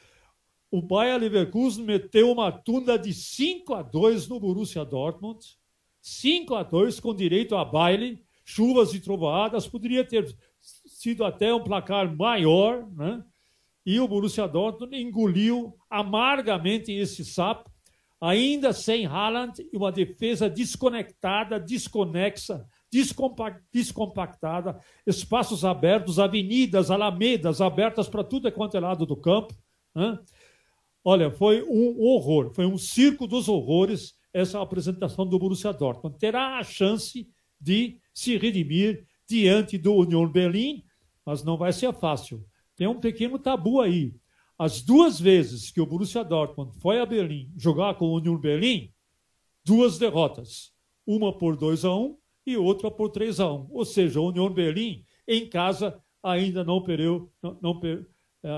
o 0.70 0.82
Bayer 0.82 1.18
Leverkusen 1.18 1.82
meteu 1.82 2.30
uma 2.30 2.52
tunda 2.52 2.98
de 2.98 3.14
5 3.14 3.72
a 3.72 3.80
2 3.80 4.28
no 4.28 4.38
Borussia 4.38 4.84
Dortmund, 4.84 5.42
5 6.02 6.54
a 6.54 6.62
2 6.62 7.00
com 7.00 7.14
direito 7.14 7.56
a 7.56 7.64
baile, 7.64 8.22
chuvas 8.44 8.92
e 8.92 9.00
trovoadas, 9.00 9.66
poderia 9.66 10.04
ter 10.04 10.36
sido 10.60 11.24
até 11.24 11.52
um 11.54 11.64
placar 11.64 12.14
maior, 12.14 12.86
né? 12.92 13.24
E 13.86 13.98
o 13.98 14.06
Borussia 14.06 14.46
Dortmund 14.46 14.94
engoliu 14.94 15.74
amargamente 15.88 16.92
esse 16.92 17.24
sapo. 17.24 17.70
ainda 18.20 18.74
sem 18.74 19.06
Haaland 19.06 19.66
e 19.72 19.76
uma 19.76 19.90
defesa 19.90 20.48
desconectada, 20.48 21.58
desconexa, 21.58 22.66
descompactada, 23.72 24.78
espaços 25.06 25.64
abertos, 25.64 26.18
avenidas, 26.18 26.90
alamedas 26.90 27.60
abertas 27.60 28.08
para 28.08 28.22
tudo 28.22 28.50
quanto 28.52 28.76
é 28.76 28.80
lado 28.80 29.04
do 29.04 29.16
campo. 29.16 29.54
Né? 29.94 30.18
Olha, 31.04 31.30
foi 31.30 31.62
um 31.62 32.00
horror, 32.00 32.52
foi 32.54 32.66
um 32.66 32.78
circo 32.78 33.26
dos 33.26 33.48
horrores 33.48 34.14
essa 34.32 34.60
apresentação 34.60 35.26
do 35.26 35.38
Borussia 35.38 35.72
Dortmund. 35.72 36.18
Terá 36.18 36.58
a 36.58 36.64
chance 36.64 37.28
de 37.60 38.00
se 38.12 38.36
redimir 38.36 39.06
diante 39.28 39.78
do 39.78 39.94
Union 39.94 40.28
Berlim, 40.28 40.84
mas 41.24 41.44
não 41.44 41.56
vai 41.56 41.72
ser 41.72 41.92
fácil. 41.94 42.44
Tem 42.76 42.86
um 42.86 42.98
pequeno 42.98 43.38
tabu 43.38 43.80
aí. 43.80 44.14
As 44.58 44.82
duas 44.82 45.20
vezes 45.20 45.70
que 45.70 45.80
o 45.80 45.86
Borussia 45.86 46.24
Dortmund 46.24 46.76
foi 46.80 47.00
a 47.00 47.06
Berlim 47.06 47.52
jogar 47.56 47.94
com 47.94 48.06
o 48.06 48.16
Union 48.16 48.36
Berlim, 48.36 48.92
duas 49.64 49.98
derrotas. 49.98 50.72
Uma 51.06 51.36
por 51.36 51.56
2 51.56 51.84
a 51.84 51.94
1 51.94 52.02
um, 52.02 52.16
e 52.46 52.56
outra 52.56 52.90
por 52.90 53.10
3 53.10 53.40
a 53.40 53.52
1. 53.52 53.68
Ou 53.70 53.84
seja, 53.84 54.20
o 54.20 54.28
Union 54.28 54.50
Berlim 54.50 55.04
em 55.26 55.48
casa 55.48 55.98
ainda 56.22 56.64
não 56.64 56.82
perdeu, 56.82 57.30
não, 57.42 57.58
não, 57.62 57.80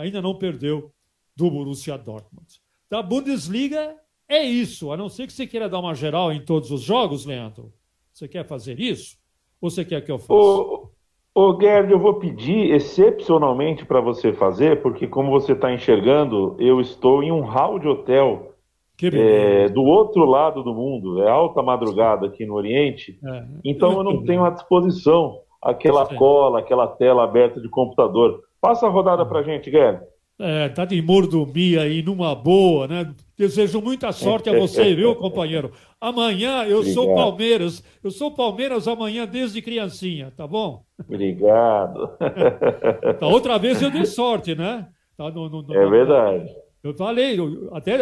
ainda 0.01 0.23
não 0.23 0.39
perdeu 0.39 0.93
do 1.35 1.51
Borussia 1.51 1.99
Dortmund. 1.99 2.61
Da 2.89 3.03
Bundesliga 3.03 3.97
é 4.29 4.43
isso, 4.43 4.91
a 4.93 4.97
não 4.97 5.09
ser 5.09 5.27
que 5.27 5.33
você 5.33 5.47
queira 5.47 5.69
dar 5.69 5.81
uma 5.81 5.95
geral 5.95 6.33
em 6.33 6.45
todos 6.45 6.71
os 6.71 6.83
jogos, 6.83 7.25
Leandro. 7.25 7.73
Você 8.13 8.27
quer 8.27 8.47
fazer 8.47 8.81
isso? 8.81 9.17
Ou 9.61 9.71
você 9.71 9.85
quer 9.85 10.01
que 10.03 10.11
eu 10.11 10.19
faça? 10.19 10.33
Ô, 10.33 10.91
ô 11.35 11.61
Gerd, 11.61 11.93
eu 11.93 11.99
vou 11.99 12.15
pedir 12.15 12.73
excepcionalmente 12.73 13.85
para 13.85 14.01
você 14.01 14.33
fazer, 14.33 14.83
porque 14.83 15.07
como 15.07 15.31
você 15.31 15.53
está 15.53 15.73
enxergando, 15.73 16.57
eu 16.59 16.81
estou 16.81 17.23
em 17.23 17.31
um 17.31 17.43
hall 17.43 17.79
de 17.79 17.87
hotel 17.87 18.56
é, 19.03 19.69
do 19.69 19.83
outro 19.83 20.25
lado 20.25 20.63
do 20.63 20.75
mundo, 20.75 21.23
é 21.23 21.31
alta 21.31 21.63
madrugada 21.63 22.27
aqui 22.27 22.47
no 22.47 22.55
Oriente, 22.55 23.19
é, 23.25 23.45
então 23.65 23.93
eu 23.93 24.03
não 24.03 24.25
tenho 24.25 24.45
à 24.45 24.51
disposição 24.51 25.41
aquela 25.63 26.07
cola, 26.07 26.61
aquela 26.61 26.87
tela 26.87 27.25
aberta 27.25 27.61
de 27.61 27.69
computador. 27.69 28.43
Passa 28.61 28.87
a 28.87 28.91
rodada 28.91 29.27
para 29.27 29.43
gente, 29.43 29.71
Guilherme. 29.71 30.01
É, 30.39 30.69
tá 30.69 30.85
de 30.85 31.01
mordomia 31.01 31.83
aí 31.83 32.03
numa 32.03 32.35
boa, 32.35 32.87
né? 32.87 33.11
Desejo 33.39 33.81
muita 33.81 34.13
sorte 34.13 34.51
a 34.51 34.59
você, 34.59 34.93
viu, 34.95 35.17
companheiro? 35.17 35.73
Amanhã 35.99 36.65
eu 36.65 36.79
Obrigado. 36.79 36.95
sou 36.95 37.15
Palmeiras. 37.15 37.85
Eu 38.05 38.11
sou 38.11 38.31
Palmeiras 38.31 38.87
amanhã 38.87 39.27
desde 39.27 39.63
criancinha, 39.63 40.31
tá 40.37 40.47
bom? 40.47 40.83
Obrigado. 40.99 42.11
Tá, 43.19 43.27
outra 43.27 43.59
vez 43.59 43.81
eu 43.81 43.91
dei 43.91 44.05
sorte, 44.05 44.55
né? 44.55 44.87
Tá 45.17 45.31
no, 45.31 45.49
no, 45.49 45.63
no, 45.63 45.75
é 45.75 45.87
verdade. 45.89 46.51
Eu 46.87 46.95
falei, 46.95 47.39
eu 47.39 47.75
até, 47.75 47.97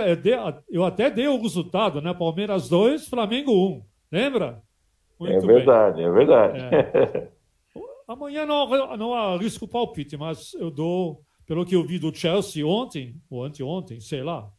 eu 0.71 0.85
até 0.85 1.11
dei 1.11 1.27
o 1.27 1.41
resultado, 1.41 2.01
né? 2.01 2.13
Palmeiras 2.13 2.69
2, 2.69 3.09
Flamengo 3.09 3.53
1. 3.53 3.85
Lembra? 4.13 4.63
Muito 5.19 5.33
é 5.33 5.41
verdade, 5.41 5.97
bem. 5.97 6.07
é 6.07 6.11
verdade. 6.11 6.59
É. 6.61 7.29
Amanhã 8.07 8.45
não, 8.45 8.97
não 8.97 9.15
arrisco 9.15 9.67
palpite, 9.67 10.17
mas 10.17 10.53
eu 10.55 10.71
dou, 10.71 11.23
pelo 11.47 11.65
que 11.65 11.75
eu 11.75 11.87
vi 11.87 11.99
do 11.99 12.15
Chelsea 12.15 12.67
ontem, 12.67 13.17
ou 13.31 13.43
anteontem, 13.43 13.99
sei 14.01 14.23
lá, 14.23 14.51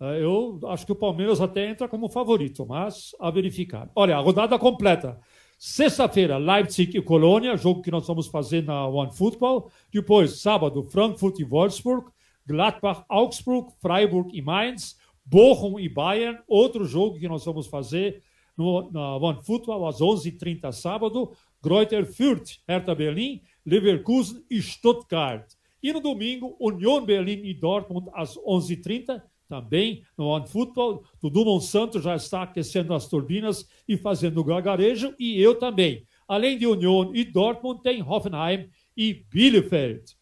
é, 0.00 0.22
eu 0.22 0.60
acho 0.66 0.86
que 0.86 0.92
o 0.92 0.96
Palmeiras 0.96 1.40
até 1.40 1.68
entra 1.68 1.88
como 1.88 2.08
favorito, 2.08 2.64
mas 2.66 3.14
a 3.18 3.30
verificar. 3.30 3.90
Olha, 3.94 4.16
a 4.16 4.20
rodada 4.20 4.58
completa. 4.58 5.18
Sexta-feira, 5.58 6.36
Leipzig 6.36 6.96
e 6.96 7.02
Colônia, 7.02 7.56
jogo 7.56 7.82
que 7.82 7.90
nós 7.90 8.06
vamos 8.06 8.28
fazer 8.28 8.62
na 8.62 8.86
One 8.86 9.12
Football. 9.12 9.70
Depois, 9.92 10.40
sábado, 10.40 10.84
Frankfurt 10.84 11.40
e 11.40 11.44
Wolfsburg. 11.44 12.06
Gladbach, 12.48 13.04
Augsburg, 13.08 13.70
Freiburg 13.78 14.30
e 14.32 14.40
Mainz, 14.40 14.96
Bochum 15.24 15.78
e 15.78 15.86
Bayern, 15.86 16.38
outro 16.48 16.86
jogo 16.86 17.18
que 17.18 17.28
nós 17.28 17.44
vamos 17.44 17.66
fazer 17.66 18.22
no, 18.56 18.90
One 19.22 19.42
Football 19.44 19.86
às 19.86 20.00
11h30 20.00 20.72
sábado, 20.72 21.32
Greuther 21.62 22.06
Fürth, 22.06 22.56
Hertha 22.66 22.94
Berlim, 22.94 23.42
Leverkusen 23.66 24.42
e 24.50 24.62
Stuttgart. 24.62 25.52
E 25.82 25.92
no 25.92 26.00
domingo, 26.00 26.56
Union 26.58 27.04
Berlim 27.04 27.42
e 27.44 27.52
Dortmund 27.52 28.08
às 28.14 28.36
11h30, 28.36 29.22
também 29.46 30.02
no 30.16 30.26
One 30.26 30.46
Football. 30.46 31.04
Dudu 31.20 31.44
Monsanto 31.44 32.00
já 32.00 32.16
está 32.16 32.42
aquecendo 32.42 32.94
as 32.94 33.06
turbinas 33.06 33.68
e 33.86 33.96
fazendo 33.96 34.42
gargarejo, 34.42 35.14
e 35.18 35.40
eu 35.40 35.58
também. 35.58 36.04
Além 36.26 36.58
de 36.58 36.66
Union 36.66 37.12
e 37.14 37.24
Dortmund, 37.24 37.82
tem 37.82 38.02
Hoffenheim 38.02 38.68
e 38.96 39.14
Bielefeld. 39.30 40.17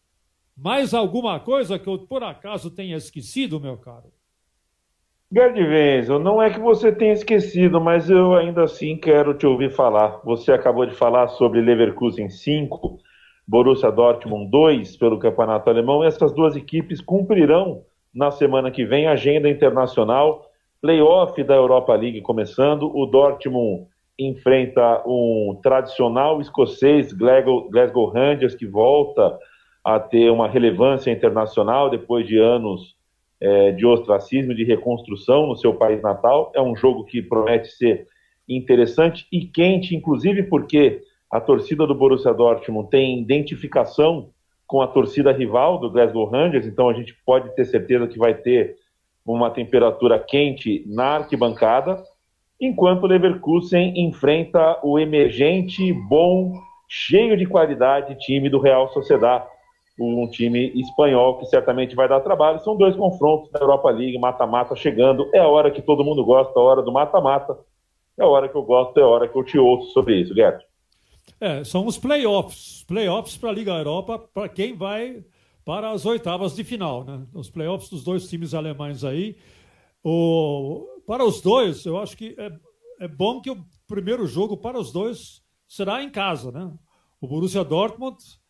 Mais 0.57 0.93
alguma 0.93 1.39
coisa 1.39 1.77
que 1.77 1.87
eu 1.87 1.99
por 1.99 2.23
acaso 2.23 2.71
tenha 2.71 2.97
esquecido, 2.97 3.59
meu 3.59 3.77
caro? 3.77 4.11
Wenzel, 5.31 6.19
não 6.19 6.41
é 6.41 6.49
que 6.49 6.59
você 6.59 6.91
tenha 6.91 7.13
esquecido, 7.13 7.79
mas 7.79 8.09
eu 8.09 8.33
ainda 8.33 8.63
assim 8.63 8.97
quero 8.97 9.33
te 9.35 9.45
ouvir 9.45 9.69
falar. 9.71 10.19
Você 10.23 10.51
acabou 10.51 10.85
de 10.85 10.95
falar 10.95 11.27
sobre 11.27 11.61
Leverkusen 11.61 12.29
5, 12.29 12.97
Borussia 13.47 13.91
Dortmund 13.91 14.49
2 14.49 14.97
pelo 14.97 15.19
Campeonato 15.19 15.69
Alemão. 15.69 16.03
Essas 16.03 16.33
duas 16.33 16.55
equipes 16.55 17.01
cumprirão 17.01 17.83
na 18.11 18.31
semana 18.31 18.71
que 18.71 18.83
vem 18.83 19.05
agenda 19.05 19.47
internacional, 19.47 20.49
playoff 20.81 21.43
da 21.43 21.53
Europa 21.53 21.93
League 21.93 22.21
começando. 22.21 22.89
O 22.95 23.05
Dortmund 23.05 23.85
enfrenta 24.17 25.03
um 25.05 25.59
tradicional 25.61 26.41
escocês, 26.41 27.13
Glasgow, 27.13 27.69
Glasgow 27.69 28.09
Rangers, 28.09 28.55
que 28.55 28.65
volta 28.65 29.37
a 29.87 30.01
ter 30.01 30.29
uma 30.29 30.49
relevância 30.49 31.09
internacional 31.09 31.89
depois 31.89 32.27
de 32.27 32.37
anos 32.37 32.97
é, 33.39 33.71
de 33.71 33.85
ostracismo, 33.85 34.53
de 34.53 34.65
reconstrução 34.65 35.47
no 35.47 35.55
seu 35.55 35.75
país 35.75 36.01
natal. 36.01 36.51
É 36.53 36.61
um 36.61 36.75
jogo 36.75 37.05
que 37.05 37.21
promete 37.21 37.69
ser 37.69 38.05
interessante 38.49 39.25
e 39.31 39.45
quente, 39.45 39.95
inclusive 39.95 40.43
porque 40.43 41.03
a 41.31 41.39
torcida 41.39 41.87
do 41.87 41.95
Borussia 41.95 42.33
Dortmund 42.33 42.89
tem 42.89 43.21
identificação 43.21 44.31
com 44.67 44.81
a 44.81 44.87
torcida 44.87 45.31
rival 45.31 45.79
do 45.79 45.89
Glasgow 45.89 46.25
Rangers, 46.25 46.67
então 46.67 46.89
a 46.89 46.93
gente 46.93 47.15
pode 47.25 47.55
ter 47.55 47.63
certeza 47.63 48.09
que 48.09 48.19
vai 48.19 48.33
ter 48.33 48.75
uma 49.25 49.49
temperatura 49.49 50.19
quente 50.19 50.83
na 50.85 51.15
arquibancada, 51.15 52.03
enquanto 52.59 53.03
o 53.03 53.07
Leverkusen 53.07 53.93
enfrenta 54.05 54.81
o 54.83 54.99
emergente, 54.99 55.93
bom, 55.93 56.51
cheio 56.89 57.37
de 57.37 57.45
qualidade 57.45 58.19
time 58.19 58.49
do 58.49 58.59
Real 58.59 58.89
Sociedad 58.89 59.47
um 59.99 60.27
time 60.29 60.71
espanhol 60.79 61.39
que 61.39 61.45
certamente 61.45 61.95
vai 61.95 62.07
dar 62.07 62.19
trabalho. 62.19 62.59
São 62.59 62.75
dois 62.77 62.95
confrontos 62.95 63.51
da 63.51 63.59
Europa 63.59 63.89
League, 63.89 64.17
mata-mata 64.19 64.75
chegando. 64.75 65.29
É 65.33 65.39
a 65.39 65.47
hora 65.47 65.71
que 65.71 65.81
todo 65.81 66.03
mundo 66.03 66.23
gosta, 66.23 66.59
a 66.59 66.63
hora 66.63 66.81
do 66.81 66.91
mata-mata. 66.91 67.57
É 68.17 68.23
a 68.23 68.27
hora 68.27 68.47
que 68.47 68.55
eu 68.55 68.63
gosto, 68.63 68.99
é 68.99 69.03
a 69.03 69.07
hora 69.07 69.27
que 69.27 69.37
eu 69.37 69.43
te 69.43 69.57
ouço 69.57 69.91
sobre 69.91 70.21
isso, 70.21 70.33
Guedes. 70.33 70.65
É, 71.39 71.63
são 71.63 71.85
os 71.85 71.97
playoffs. 71.97 72.83
Playoffs 72.87 73.37
para 73.37 73.49
a 73.49 73.53
Liga 73.53 73.71
Europa, 73.71 74.19
para 74.19 74.49
quem 74.49 74.75
vai 74.75 75.23
para 75.65 75.91
as 75.91 76.05
oitavas 76.05 76.55
de 76.55 76.63
final. 76.63 77.03
Né? 77.03 77.25
Os 77.33 77.49
playoffs 77.49 77.89
dos 77.89 78.03
dois 78.03 78.27
times 78.29 78.53
alemães 78.53 79.03
aí. 79.03 79.35
O, 80.03 80.87
para 81.05 81.25
os 81.25 81.41
dois, 81.41 81.85
eu 81.85 81.97
acho 81.97 82.15
que 82.15 82.35
é, 82.37 82.51
é 83.01 83.07
bom 83.07 83.41
que 83.41 83.51
o 83.51 83.57
primeiro 83.87 84.25
jogo 84.25 84.57
para 84.57 84.79
os 84.79 84.91
dois 84.91 85.41
será 85.67 86.01
em 86.01 86.09
casa. 86.09 86.51
Né? 86.51 86.71
O 87.19 87.27
Borussia 87.27 87.63
Dortmund 87.63 88.17
é, 88.17 88.46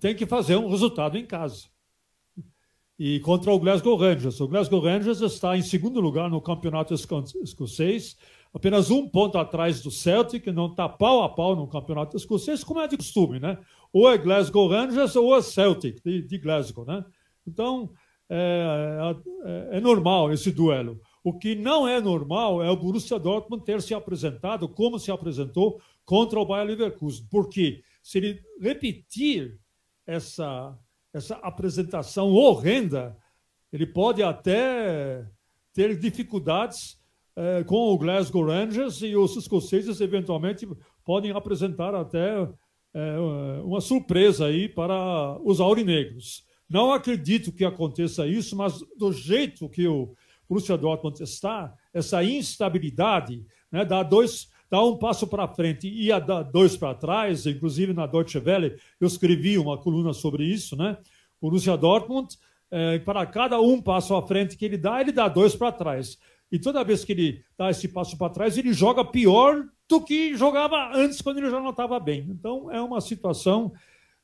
tem 0.00 0.14
que 0.14 0.26
fazer 0.26 0.56
um 0.56 0.68
resultado 0.68 1.16
em 1.18 1.26
casa. 1.26 1.64
E 2.98 3.20
contra 3.20 3.52
o 3.52 3.58
Glasgow 3.58 3.96
Rangers. 3.96 4.40
O 4.40 4.48
Glasgow 4.48 4.80
Rangers 4.80 5.20
está 5.20 5.56
em 5.56 5.62
segundo 5.62 6.00
lugar 6.00 6.30
no 6.30 6.40
campeonato 6.40 6.94
escocês, 6.94 8.16
apenas 8.54 8.90
um 8.90 9.06
ponto 9.06 9.36
atrás 9.36 9.82
do 9.82 9.90
Celtic, 9.90 10.46
não 10.46 10.66
está 10.66 10.88
pau 10.88 11.22
a 11.22 11.28
pau 11.28 11.54
no 11.54 11.68
campeonato 11.68 12.16
escocês, 12.16 12.64
como 12.64 12.80
é 12.80 12.88
de 12.88 12.96
costume, 12.96 13.38
né? 13.38 13.58
Ou 13.92 14.10
é 14.10 14.16
Glasgow 14.16 14.68
Rangers 14.68 15.14
ou 15.14 15.36
é 15.36 15.42
Celtic, 15.42 16.02
de, 16.02 16.22
de 16.22 16.38
Glasgow, 16.38 16.86
né? 16.86 17.04
Então, 17.46 17.90
é, 18.28 18.98
é, 19.44 19.76
é, 19.76 19.80
normal 19.80 20.32
esse 20.32 20.50
duelo. 20.50 21.00
O 21.22 21.36
que 21.38 21.54
não 21.54 21.86
é 21.86 22.00
normal 22.00 22.62
é 22.62 22.70
o 22.70 22.76
Borussia 22.76 23.18
Dortmund 23.18 23.64
ter 23.64 23.80
se 23.82 23.94
apresentado 23.94 24.68
como 24.68 24.98
se 24.98 25.10
apresentou 25.10 25.80
contra 26.04 26.40
o 26.40 26.46
Bayer 26.46 26.66
Leverkusen. 26.66 27.26
Por 27.30 27.48
quê? 27.48 27.82
Se 28.06 28.18
ele 28.18 28.40
repetir 28.60 29.58
essa, 30.06 30.78
essa 31.12 31.34
apresentação 31.38 32.28
horrenda, 32.32 33.16
ele 33.72 33.84
pode 33.84 34.22
até 34.22 35.26
ter 35.72 35.98
dificuldades 35.98 37.02
eh, 37.34 37.64
com 37.64 37.74
o 37.74 37.98
Glasgow 37.98 38.46
Rangers 38.46 39.02
e 39.02 39.16
os 39.16 39.36
escoceses 39.36 40.00
eventualmente 40.00 40.68
podem 41.04 41.32
apresentar 41.32 41.96
até 41.96 42.48
eh, 42.94 43.18
uma 43.64 43.80
surpresa 43.80 44.46
aí 44.46 44.68
para 44.68 45.36
os 45.42 45.58
aurinegros. 45.58 46.46
Não 46.70 46.92
acredito 46.92 47.50
que 47.50 47.64
aconteça 47.64 48.24
isso, 48.24 48.54
mas 48.54 48.78
do 48.96 49.12
jeito 49.12 49.68
que 49.68 49.88
o 49.88 50.14
Borussia 50.48 50.78
Dortmund 50.78 51.20
está, 51.20 51.74
essa 51.92 52.22
instabilidade, 52.22 53.44
né, 53.68 53.84
dá 53.84 54.04
dois 54.04 54.48
dá 54.70 54.82
um 54.82 54.96
passo 54.96 55.26
para 55.26 55.46
frente 55.48 55.88
e 55.88 56.06
ia 56.06 56.18
dar 56.18 56.42
dois 56.42 56.76
para 56.76 56.94
trás, 56.94 57.46
inclusive 57.46 57.92
na 57.92 58.06
Deutsche 58.06 58.38
Welle 58.38 58.76
eu 59.00 59.06
escrevi 59.06 59.58
uma 59.58 59.78
coluna 59.78 60.12
sobre 60.12 60.44
isso, 60.44 60.76
né? 60.76 60.96
O 61.40 61.48
Borussia 61.48 61.76
Dortmund, 61.76 62.36
é, 62.70 62.98
para 62.98 63.24
cada 63.26 63.60
um 63.60 63.80
passo 63.80 64.14
à 64.14 64.26
frente 64.26 64.56
que 64.56 64.64
ele 64.64 64.76
dá, 64.76 65.00
ele 65.00 65.12
dá 65.12 65.28
dois 65.28 65.54
para 65.54 65.72
trás. 65.72 66.18
e 66.50 66.58
toda 66.58 66.84
vez 66.84 67.04
que 67.04 67.12
ele 67.12 67.44
dá 67.58 67.70
esse 67.70 67.88
passo 67.88 68.16
para 68.16 68.32
trás, 68.32 68.56
ele 68.56 68.72
joga 68.72 69.04
pior 69.04 69.66
do 69.88 70.00
que 70.00 70.36
jogava 70.36 70.92
antes, 70.94 71.20
quando 71.20 71.38
ele 71.38 71.50
já 71.50 71.60
não 71.60 71.70
estava 71.70 71.98
bem. 71.98 72.26
Então, 72.28 72.70
é 72.70 72.80
uma 72.80 73.00
situação 73.00 73.72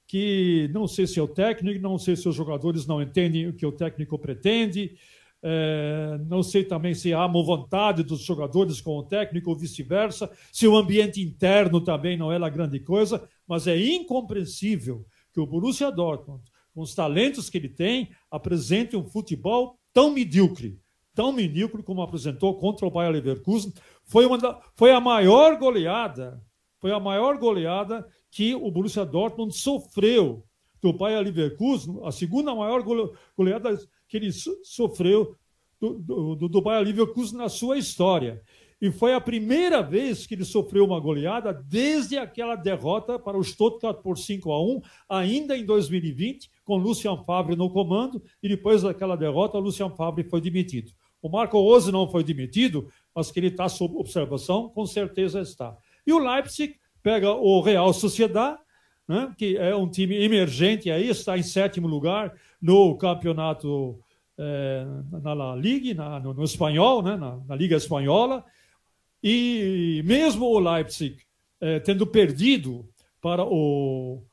que 0.07 0.69
não 0.73 0.87
sei 0.87 1.07
se 1.07 1.19
é 1.19 1.23
o 1.23 1.29
técnico, 1.29 1.81
não 1.81 1.99
sei 1.99 2.17
se 2.17 2.29
os 2.29 2.35
jogadores 2.35 2.87
não 2.87 3.01
entendem 3.01 3.49
o 3.49 3.53
que 3.53 3.65
o 3.65 3.73
técnico 3.73 4.19
pretende, 4.19 4.97
é, 5.43 6.21
não 6.29 6.43
sei 6.43 6.63
também 6.63 6.95
se 6.95 7.13
há 7.13 7.27
uma 7.27 7.43
vontade 7.43 8.05
dos 8.05 8.21
jogadores 8.21 8.81
com 8.81 8.97
o 8.97 9.03
técnico 9.03 9.51
ou 9.51 9.57
vice-versa, 9.57 10.31
se 10.53 10.69
o 10.69 10.77
ambiente 10.77 11.21
interno 11.21 11.81
também 11.81 12.17
não 12.17 12.31
é 12.31 12.37
a 12.37 12.49
grande 12.49 12.79
coisa, 12.79 13.29
mas 13.47 13.67
é 13.67 13.77
incompreensível 13.77 15.05
que 15.33 15.41
o 15.41 15.47
Borussia 15.47 15.91
Dortmund, 15.91 16.43
com 16.73 16.81
os 16.81 16.95
talentos 16.95 17.51
que 17.51 17.59
ele 17.59 17.69
tem, 17.69 18.11
apresente 18.31 18.97
um 18.97 19.05
futebol 19.05 19.79
tão 19.93 20.13
medíocre, 20.13 20.79
tão 21.15 21.33
medíocre 21.33 21.83
como 21.83 22.03
apresentou 22.03 22.59
contra 22.59 22.87
o 22.87 22.91
Bayer 22.91 23.13
Leverkusen. 23.13 23.73
Foi, 24.05 24.25
uma 24.25 24.39
da, 24.39 24.61
foi 24.75 24.93
a 24.93 25.01
maior 25.01 25.59
goleada, 25.59 26.41
foi 26.79 26.93
a 26.93 27.01
maior 27.01 27.37
goleada 27.37 28.07
que 28.31 28.55
o 28.55 28.71
Borussia 28.71 29.05
Dortmund 29.05 29.55
sofreu 29.55 30.45
do 30.81 30.93
Bayer 30.93 31.23
Leverkusen, 31.23 32.01
a 32.05 32.11
segunda 32.11 32.55
maior 32.55 32.83
goleada 33.37 33.79
que 34.13 34.19
ele 34.19 34.31
sofreu 34.63 35.35
do, 35.81 35.95
do, 36.35 36.49
do 36.49 36.61
Bayer 36.61 36.85
Leverkusen 36.85 37.39
na 37.39 37.49
sua 37.49 37.79
história. 37.79 38.43
E 38.79 38.91
foi 38.91 39.15
a 39.15 39.21
primeira 39.21 39.81
vez 39.81 40.27
que 40.27 40.35
ele 40.35 40.45
sofreu 40.45 40.85
uma 40.85 41.01
goleada 41.01 41.51
desde 41.51 42.19
aquela 42.19 42.55
derrota 42.55 43.19
para 43.19 43.39
o 43.39 43.43
Stuttgart 43.43 44.03
por 44.03 44.19
5 44.19 44.53
a 44.53 44.63
1, 44.63 44.83
ainda 45.09 45.57
em 45.57 45.65
2020, 45.65 46.51
com 46.63 46.77
Lucian 46.77 47.17
Favre 47.25 47.57
no 47.57 47.71
comando, 47.71 48.23
e 48.43 48.51
depois 48.51 48.83
daquela 48.83 49.17
derrota, 49.17 49.57
Lucian 49.57 49.89
Favre 49.89 50.25
foi 50.25 50.43
demitido. 50.43 50.93
O 51.23 51.31
Marco 51.31 51.59
Rose 51.59 51.91
não 51.91 52.07
foi 52.07 52.23
demitido, 52.23 52.89
mas 53.15 53.31
que 53.31 53.41
ele 53.41 53.47
está 53.47 53.67
sob 53.67 53.97
observação, 53.97 54.69
com 54.69 54.85
certeza 54.85 55.41
está. 55.41 55.75
E 56.07 56.13
o 56.13 56.19
Leipzig 56.19 56.75
pega 57.03 57.33
o 57.33 57.63
Real 57.63 57.95
Sociedad, 57.95 58.59
né, 59.09 59.33
que 59.39 59.57
é 59.57 59.75
um 59.75 59.89
time 59.89 60.23
emergente 60.23 60.91
aí, 60.91 61.09
está 61.09 61.39
em 61.39 61.43
sétimo 61.43 61.89
lugar 61.89 62.35
no 62.61 62.97
campeonato 62.97 63.99
é, 64.39 64.85
na 65.23 65.33
La 65.33 65.57
Liga, 65.57 65.95
na, 65.95 66.21
no, 66.21 66.35
no, 66.35 66.45
espanhol, 66.45 67.03
né, 67.03 67.17
na, 67.17 67.37
na, 67.37 67.55
Liga 67.55 67.77
Espanhola, 67.77 68.45
e 69.23 70.03
mesmo 70.05 70.47
o 70.47 70.59
Leipzig 70.59 71.17
é, 71.61 71.79
tendo 71.81 72.07
perdido 72.07 72.89
para 73.21 73.45
o, 73.45 74.25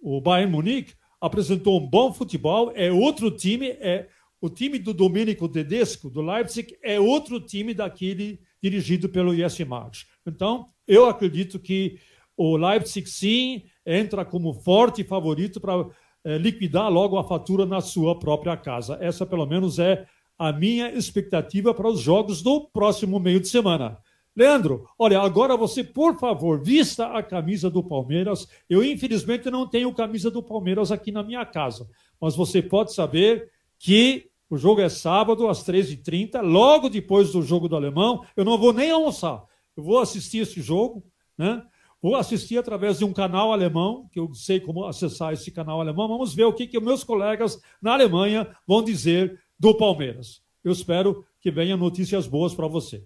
o 0.00 0.20
Bayern 0.20 0.50
Munique, 0.50 0.94
apresentou 1.20 1.80
um 1.80 1.86
bom 1.86 2.12
futebol, 2.12 2.72
é 2.74 2.90
outro 2.90 3.30
time, 3.30 3.68
é 3.68 4.08
o 4.40 4.50
time 4.50 4.78
do 4.78 4.92
Domenico 4.92 5.48
Tedesco, 5.48 6.10
do 6.10 6.20
Leipzig, 6.20 6.76
é 6.82 6.98
outro 6.98 7.38
time 7.38 7.72
daquele 7.72 8.40
dirigido 8.60 9.08
pelo 9.08 9.34
Jesse 9.34 9.64
March. 9.64 10.06
Então, 10.26 10.70
eu 10.86 11.06
acredito 11.08 11.60
que 11.60 12.00
o 12.36 12.56
Leipzig, 12.56 13.08
sim, 13.08 13.62
entra 13.86 14.24
como 14.24 14.52
forte 14.52 15.04
favorito 15.04 15.60
para 15.60 15.88
é, 16.24 16.38
liquidar 16.38 16.90
logo 16.90 17.18
a 17.18 17.24
fatura 17.24 17.66
na 17.66 17.80
sua 17.80 18.18
própria 18.18 18.56
casa. 18.56 18.98
Essa, 19.00 19.26
pelo 19.26 19.46
menos, 19.46 19.78
é 19.78 20.06
a 20.38 20.52
minha 20.52 20.90
expectativa 20.90 21.72
para 21.72 21.88
os 21.88 22.00
jogos 22.00 22.42
do 22.42 22.62
próximo 22.68 23.18
meio 23.20 23.40
de 23.40 23.48
semana. 23.48 23.98
Leandro, 24.34 24.88
olha, 24.98 25.20
agora 25.20 25.56
você, 25.56 25.84
por 25.84 26.18
favor, 26.18 26.62
vista 26.62 27.06
a 27.06 27.22
camisa 27.22 27.68
do 27.68 27.82
Palmeiras. 27.82 28.48
Eu, 28.68 28.82
infelizmente, 28.82 29.50
não 29.50 29.68
tenho 29.68 29.92
camisa 29.92 30.30
do 30.30 30.42
Palmeiras 30.42 30.90
aqui 30.90 31.12
na 31.12 31.22
minha 31.22 31.44
casa, 31.44 31.86
mas 32.20 32.34
você 32.34 32.62
pode 32.62 32.94
saber 32.94 33.50
que 33.78 34.30
o 34.48 34.56
jogo 34.56 34.80
é 34.80 34.88
sábado, 34.88 35.48
às 35.48 35.64
13h30, 35.64 36.40
logo 36.40 36.88
depois 36.88 37.32
do 37.32 37.42
jogo 37.42 37.68
do 37.68 37.76
Alemão. 37.76 38.24
Eu 38.36 38.44
não 38.44 38.58
vou 38.58 38.72
nem 38.72 38.90
almoçar, 38.90 39.44
eu 39.76 39.82
vou 39.82 39.98
assistir 39.98 40.38
esse 40.38 40.60
jogo, 40.60 41.04
né? 41.36 41.62
Vou 42.02 42.16
assistir 42.16 42.58
através 42.58 42.98
de 42.98 43.04
um 43.04 43.12
canal 43.12 43.52
alemão, 43.52 44.08
que 44.10 44.18
eu 44.18 44.34
sei 44.34 44.58
como 44.58 44.84
acessar 44.84 45.32
esse 45.32 45.52
canal 45.52 45.80
alemão. 45.80 46.08
Vamos 46.08 46.34
ver 46.34 46.44
o 46.44 46.52
que, 46.52 46.66
que 46.66 46.80
meus 46.80 47.04
colegas 47.04 47.62
na 47.80 47.92
Alemanha 47.92 48.48
vão 48.66 48.82
dizer 48.82 49.38
do 49.56 49.72
Palmeiras. 49.72 50.42
Eu 50.64 50.72
espero 50.72 51.24
que 51.40 51.48
venham 51.48 51.78
notícias 51.78 52.26
boas 52.26 52.56
para 52.56 52.66
você. 52.66 53.04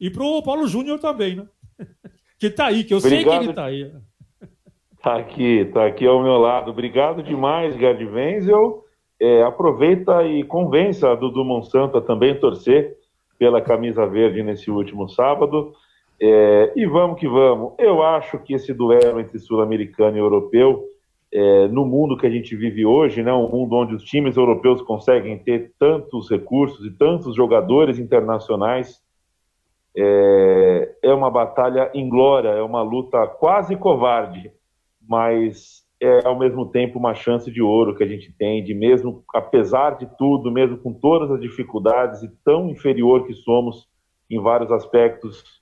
E 0.00 0.08
para 0.08 0.24
o 0.24 0.42
Paulo 0.42 0.66
Júnior 0.66 0.98
também, 0.98 1.36
né? 1.36 1.46
Que 2.38 2.48
está 2.48 2.66
aí, 2.66 2.82
que 2.82 2.92
eu 2.92 2.98
Obrigado. 2.98 3.22
sei 3.22 3.38
que 3.38 3.44
ele 3.44 3.50
está 3.50 3.64
aí. 3.66 3.92
Está 4.96 5.16
aqui, 5.16 5.58
está 5.58 5.86
aqui 5.86 6.04
ao 6.04 6.20
meu 6.20 6.38
lado. 6.38 6.72
Obrigado 6.72 7.22
demais, 7.22 7.76
Gerd 7.76 8.04
Wenzel. 8.04 8.84
É, 9.20 9.44
aproveita 9.44 10.24
e 10.24 10.42
convença 10.42 11.12
a 11.12 11.14
Dudu 11.14 11.44
Monsanto 11.44 11.98
a 11.98 12.02
também 12.02 12.40
torcer 12.40 12.96
pela 13.38 13.60
camisa 13.60 14.04
verde 14.08 14.42
nesse 14.42 14.72
último 14.72 15.08
sábado. 15.08 15.72
É, 16.24 16.72
e 16.76 16.86
vamos 16.86 17.18
que 17.18 17.26
vamos. 17.26 17.74
Eu 17.80 18.00
acho 18.00 18.38
que 18.38 18.54
esse 18.54 18.72
duelo 18.72 19.18
entre 19.18 19.40
sul-americano 19.40 20.16
e 20.16 20.20
europeu, 20.20 20.84
é, 21.32 21.66
no 21.66 21.84
mundo 21.84 22.16
que 22.16 22.24
a 22.24 22.30
gente 22.30 22.54
vive 22.54 22.86
hoje, 22.86 23.24
né, 23.24 23.32
um 23.32 23.48
mundo 23.48 23.74
onde 23.74 23.96
os 23.96 24.04
times 24.04 24.36
europeus 24.36 24.80
conseguem 24.82 25.36
ter 25.36 25.72
tantos 25.80 26.30
recursos 26.30 26.86
e 26.86 26.92
tantos 26.92 27.34
jogadores 27.34 27.98
internacionais, 27.98 29.02
é, 29.96 30.94
é 31.02 31.12
uma 31.12 31.28
batalha 31.28 31.90
inglória, 31.92 32.50
é 32.50 32.62
uma 32.62 32.82
luta 32.82 33.26
quase 33.26 33.74
covarde, 33.74 34.52
mas 35.08 35.82
é 36.00 36.24
ao 36.24 36.38
mesmo 36.38 36.66
tempo 36.66 37.00
uma 37.00 37.14
chance 37.14 37.50
de 37.50 37.60
ouro 37.60 37.96
que 37.96 38.04
a 38.04 38.08
gente 38.08 38.32
tem, 38.32 38.62
de 38.62 38.74
mesmo, 38.74 39.24
apesar 39.34 39.98
de 39.98 40.06
tudo, 40.16 40.52
mesmo 40.52 40.78
com 40.78 40.92
todas 40.92 41.32
as 41.32 41.40
dificuldades 41.40 42.22
e 42.22 42.30
tão 42.44 42.70
inferior 42.70 43.26
que 43.26 43.34
somos 43.34 43.88
em 44.30 44.40
vários 44.40 44.70
aspectos 44.70 45.61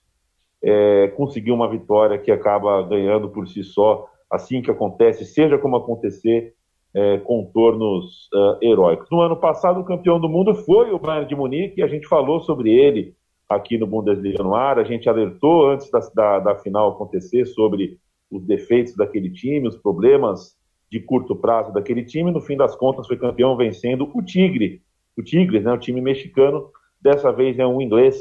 é, 0.63 1.09
conseguir 1.17 1.53
uma 1.53 1.69
vitória 1.69 2.19
que 2.19 2.31
acaba 2.31 2.83
ganhando 2.83 3.29
por 3.31 3.49
si 3.49 3.65
só, 3.65 4.09
assim 4.31 4.63
que 4.63 4.71
acontece, 4.71 5.25
seja 5.25 5.59
como 5.59 5.77
acontecer, 5.77 6.55
é, 6.93 7.19
contornos 7.19 8.29
uh, 8.35 8.59
heróicos. 8.61 9.09
No 9.11 9.21
ano 9.21 9.37
passado, 9.37 9.81
o 9.81 9.85
campeão 9.85 10.21
do 10.21 10.29
mundo 10.29 10.55
foi 10.55 10.91
o 10.91 10.99
Bayern 10.99 11.29
de 11.29 11.37
Munique, 11.37 11.81
e 11.81 11.83
a 11.83 11.87
gente 11.87 12.07
falou 12.07 12.41
sobre 12.41 12.73
ele 12.73 13.15
aqui 13.49 13.79
no 13.79 13.87
Bundesliga 13.87 14.43
no 14.43 14.55
ar, 14.55 14.79
a 14.79 14.85
gente 14.85 15.09
alertou 15.09 15.69
antes 15.69 15.91
da, 15.91 15.99
da, 16.15 16.39
da 16.39 16.57
final 16.57 16.91
acontecer 16.91 17.45
sobre 17.47 17.99
os 18.31 18.45
defeitos 18.45 18.95
daquele 18.95 19.31
time, 19.31 19.67
os 19.67 19.77
problemas 19.77 20.57
de 20.91 21.01
curto 21.01 21.35
prazo 21.35 21.73
daquele 21.73 22.05
time, 22.05 22.31
no 22.31 22.41
fim 22.41 22.57
das 22.57 22.77
contas 22.77 23.07
foi 23.07 23.17
campeão 23.17 23.57
vencendo 23.57 24.09
o 24.15 24.23
Tigre, 24.23 24.83
o 25.17 25.23
Tigres, 25.23 25.65
né, 25.65 25.73
o 25.73 25.79
time 25.79 26.01
mexicano, 26.01 26.69
dessa 27.01 27.33
vez 27.33 27.59
é 27.59 27.67
um 27.67 27.81
inglês, 27.81 28.17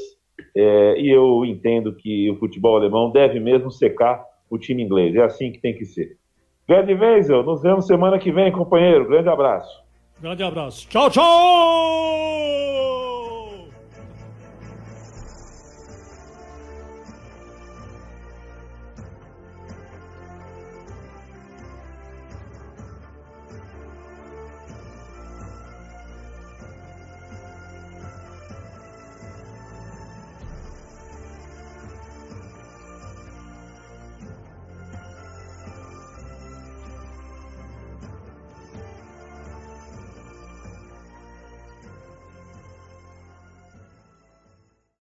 é, 0.55 0.99
e 0.99 1.09
eu 1.09 1.45
entendo 1.45 1.93
que 1.93 2.29
o 2.29 2.37
futebol 2.37 2.77
alemão 2.77 3.11
deve 3.11 3.39
mesmo 3.39 3.71
secar 3.71 4.23
o 4.49 4.57
time 4.57 4.83
inglês. 4.83 5.15
É 5.15 5.23
assim 5.23 5.51
que 5.51 5.59
tem 5.59 5.73
que 5.73 5.85
ser. 5.85 6.17
Gerd 6.67 6.93
Wenzel, 6.93 7.43
nos 7.43 7.61
vemos 7.61 7.87
semana 7.87 8.19
que 8.19 8.31
vem, 8.31 8.51
companheiro. 8.51 9.07
Grande 9.07 9.29
abraço. 9.29 9.83
Grande 10.21 10.43
abraço. 10.43 10.87
Tchau, 10.89 11.09
tchau! 11.09 12.78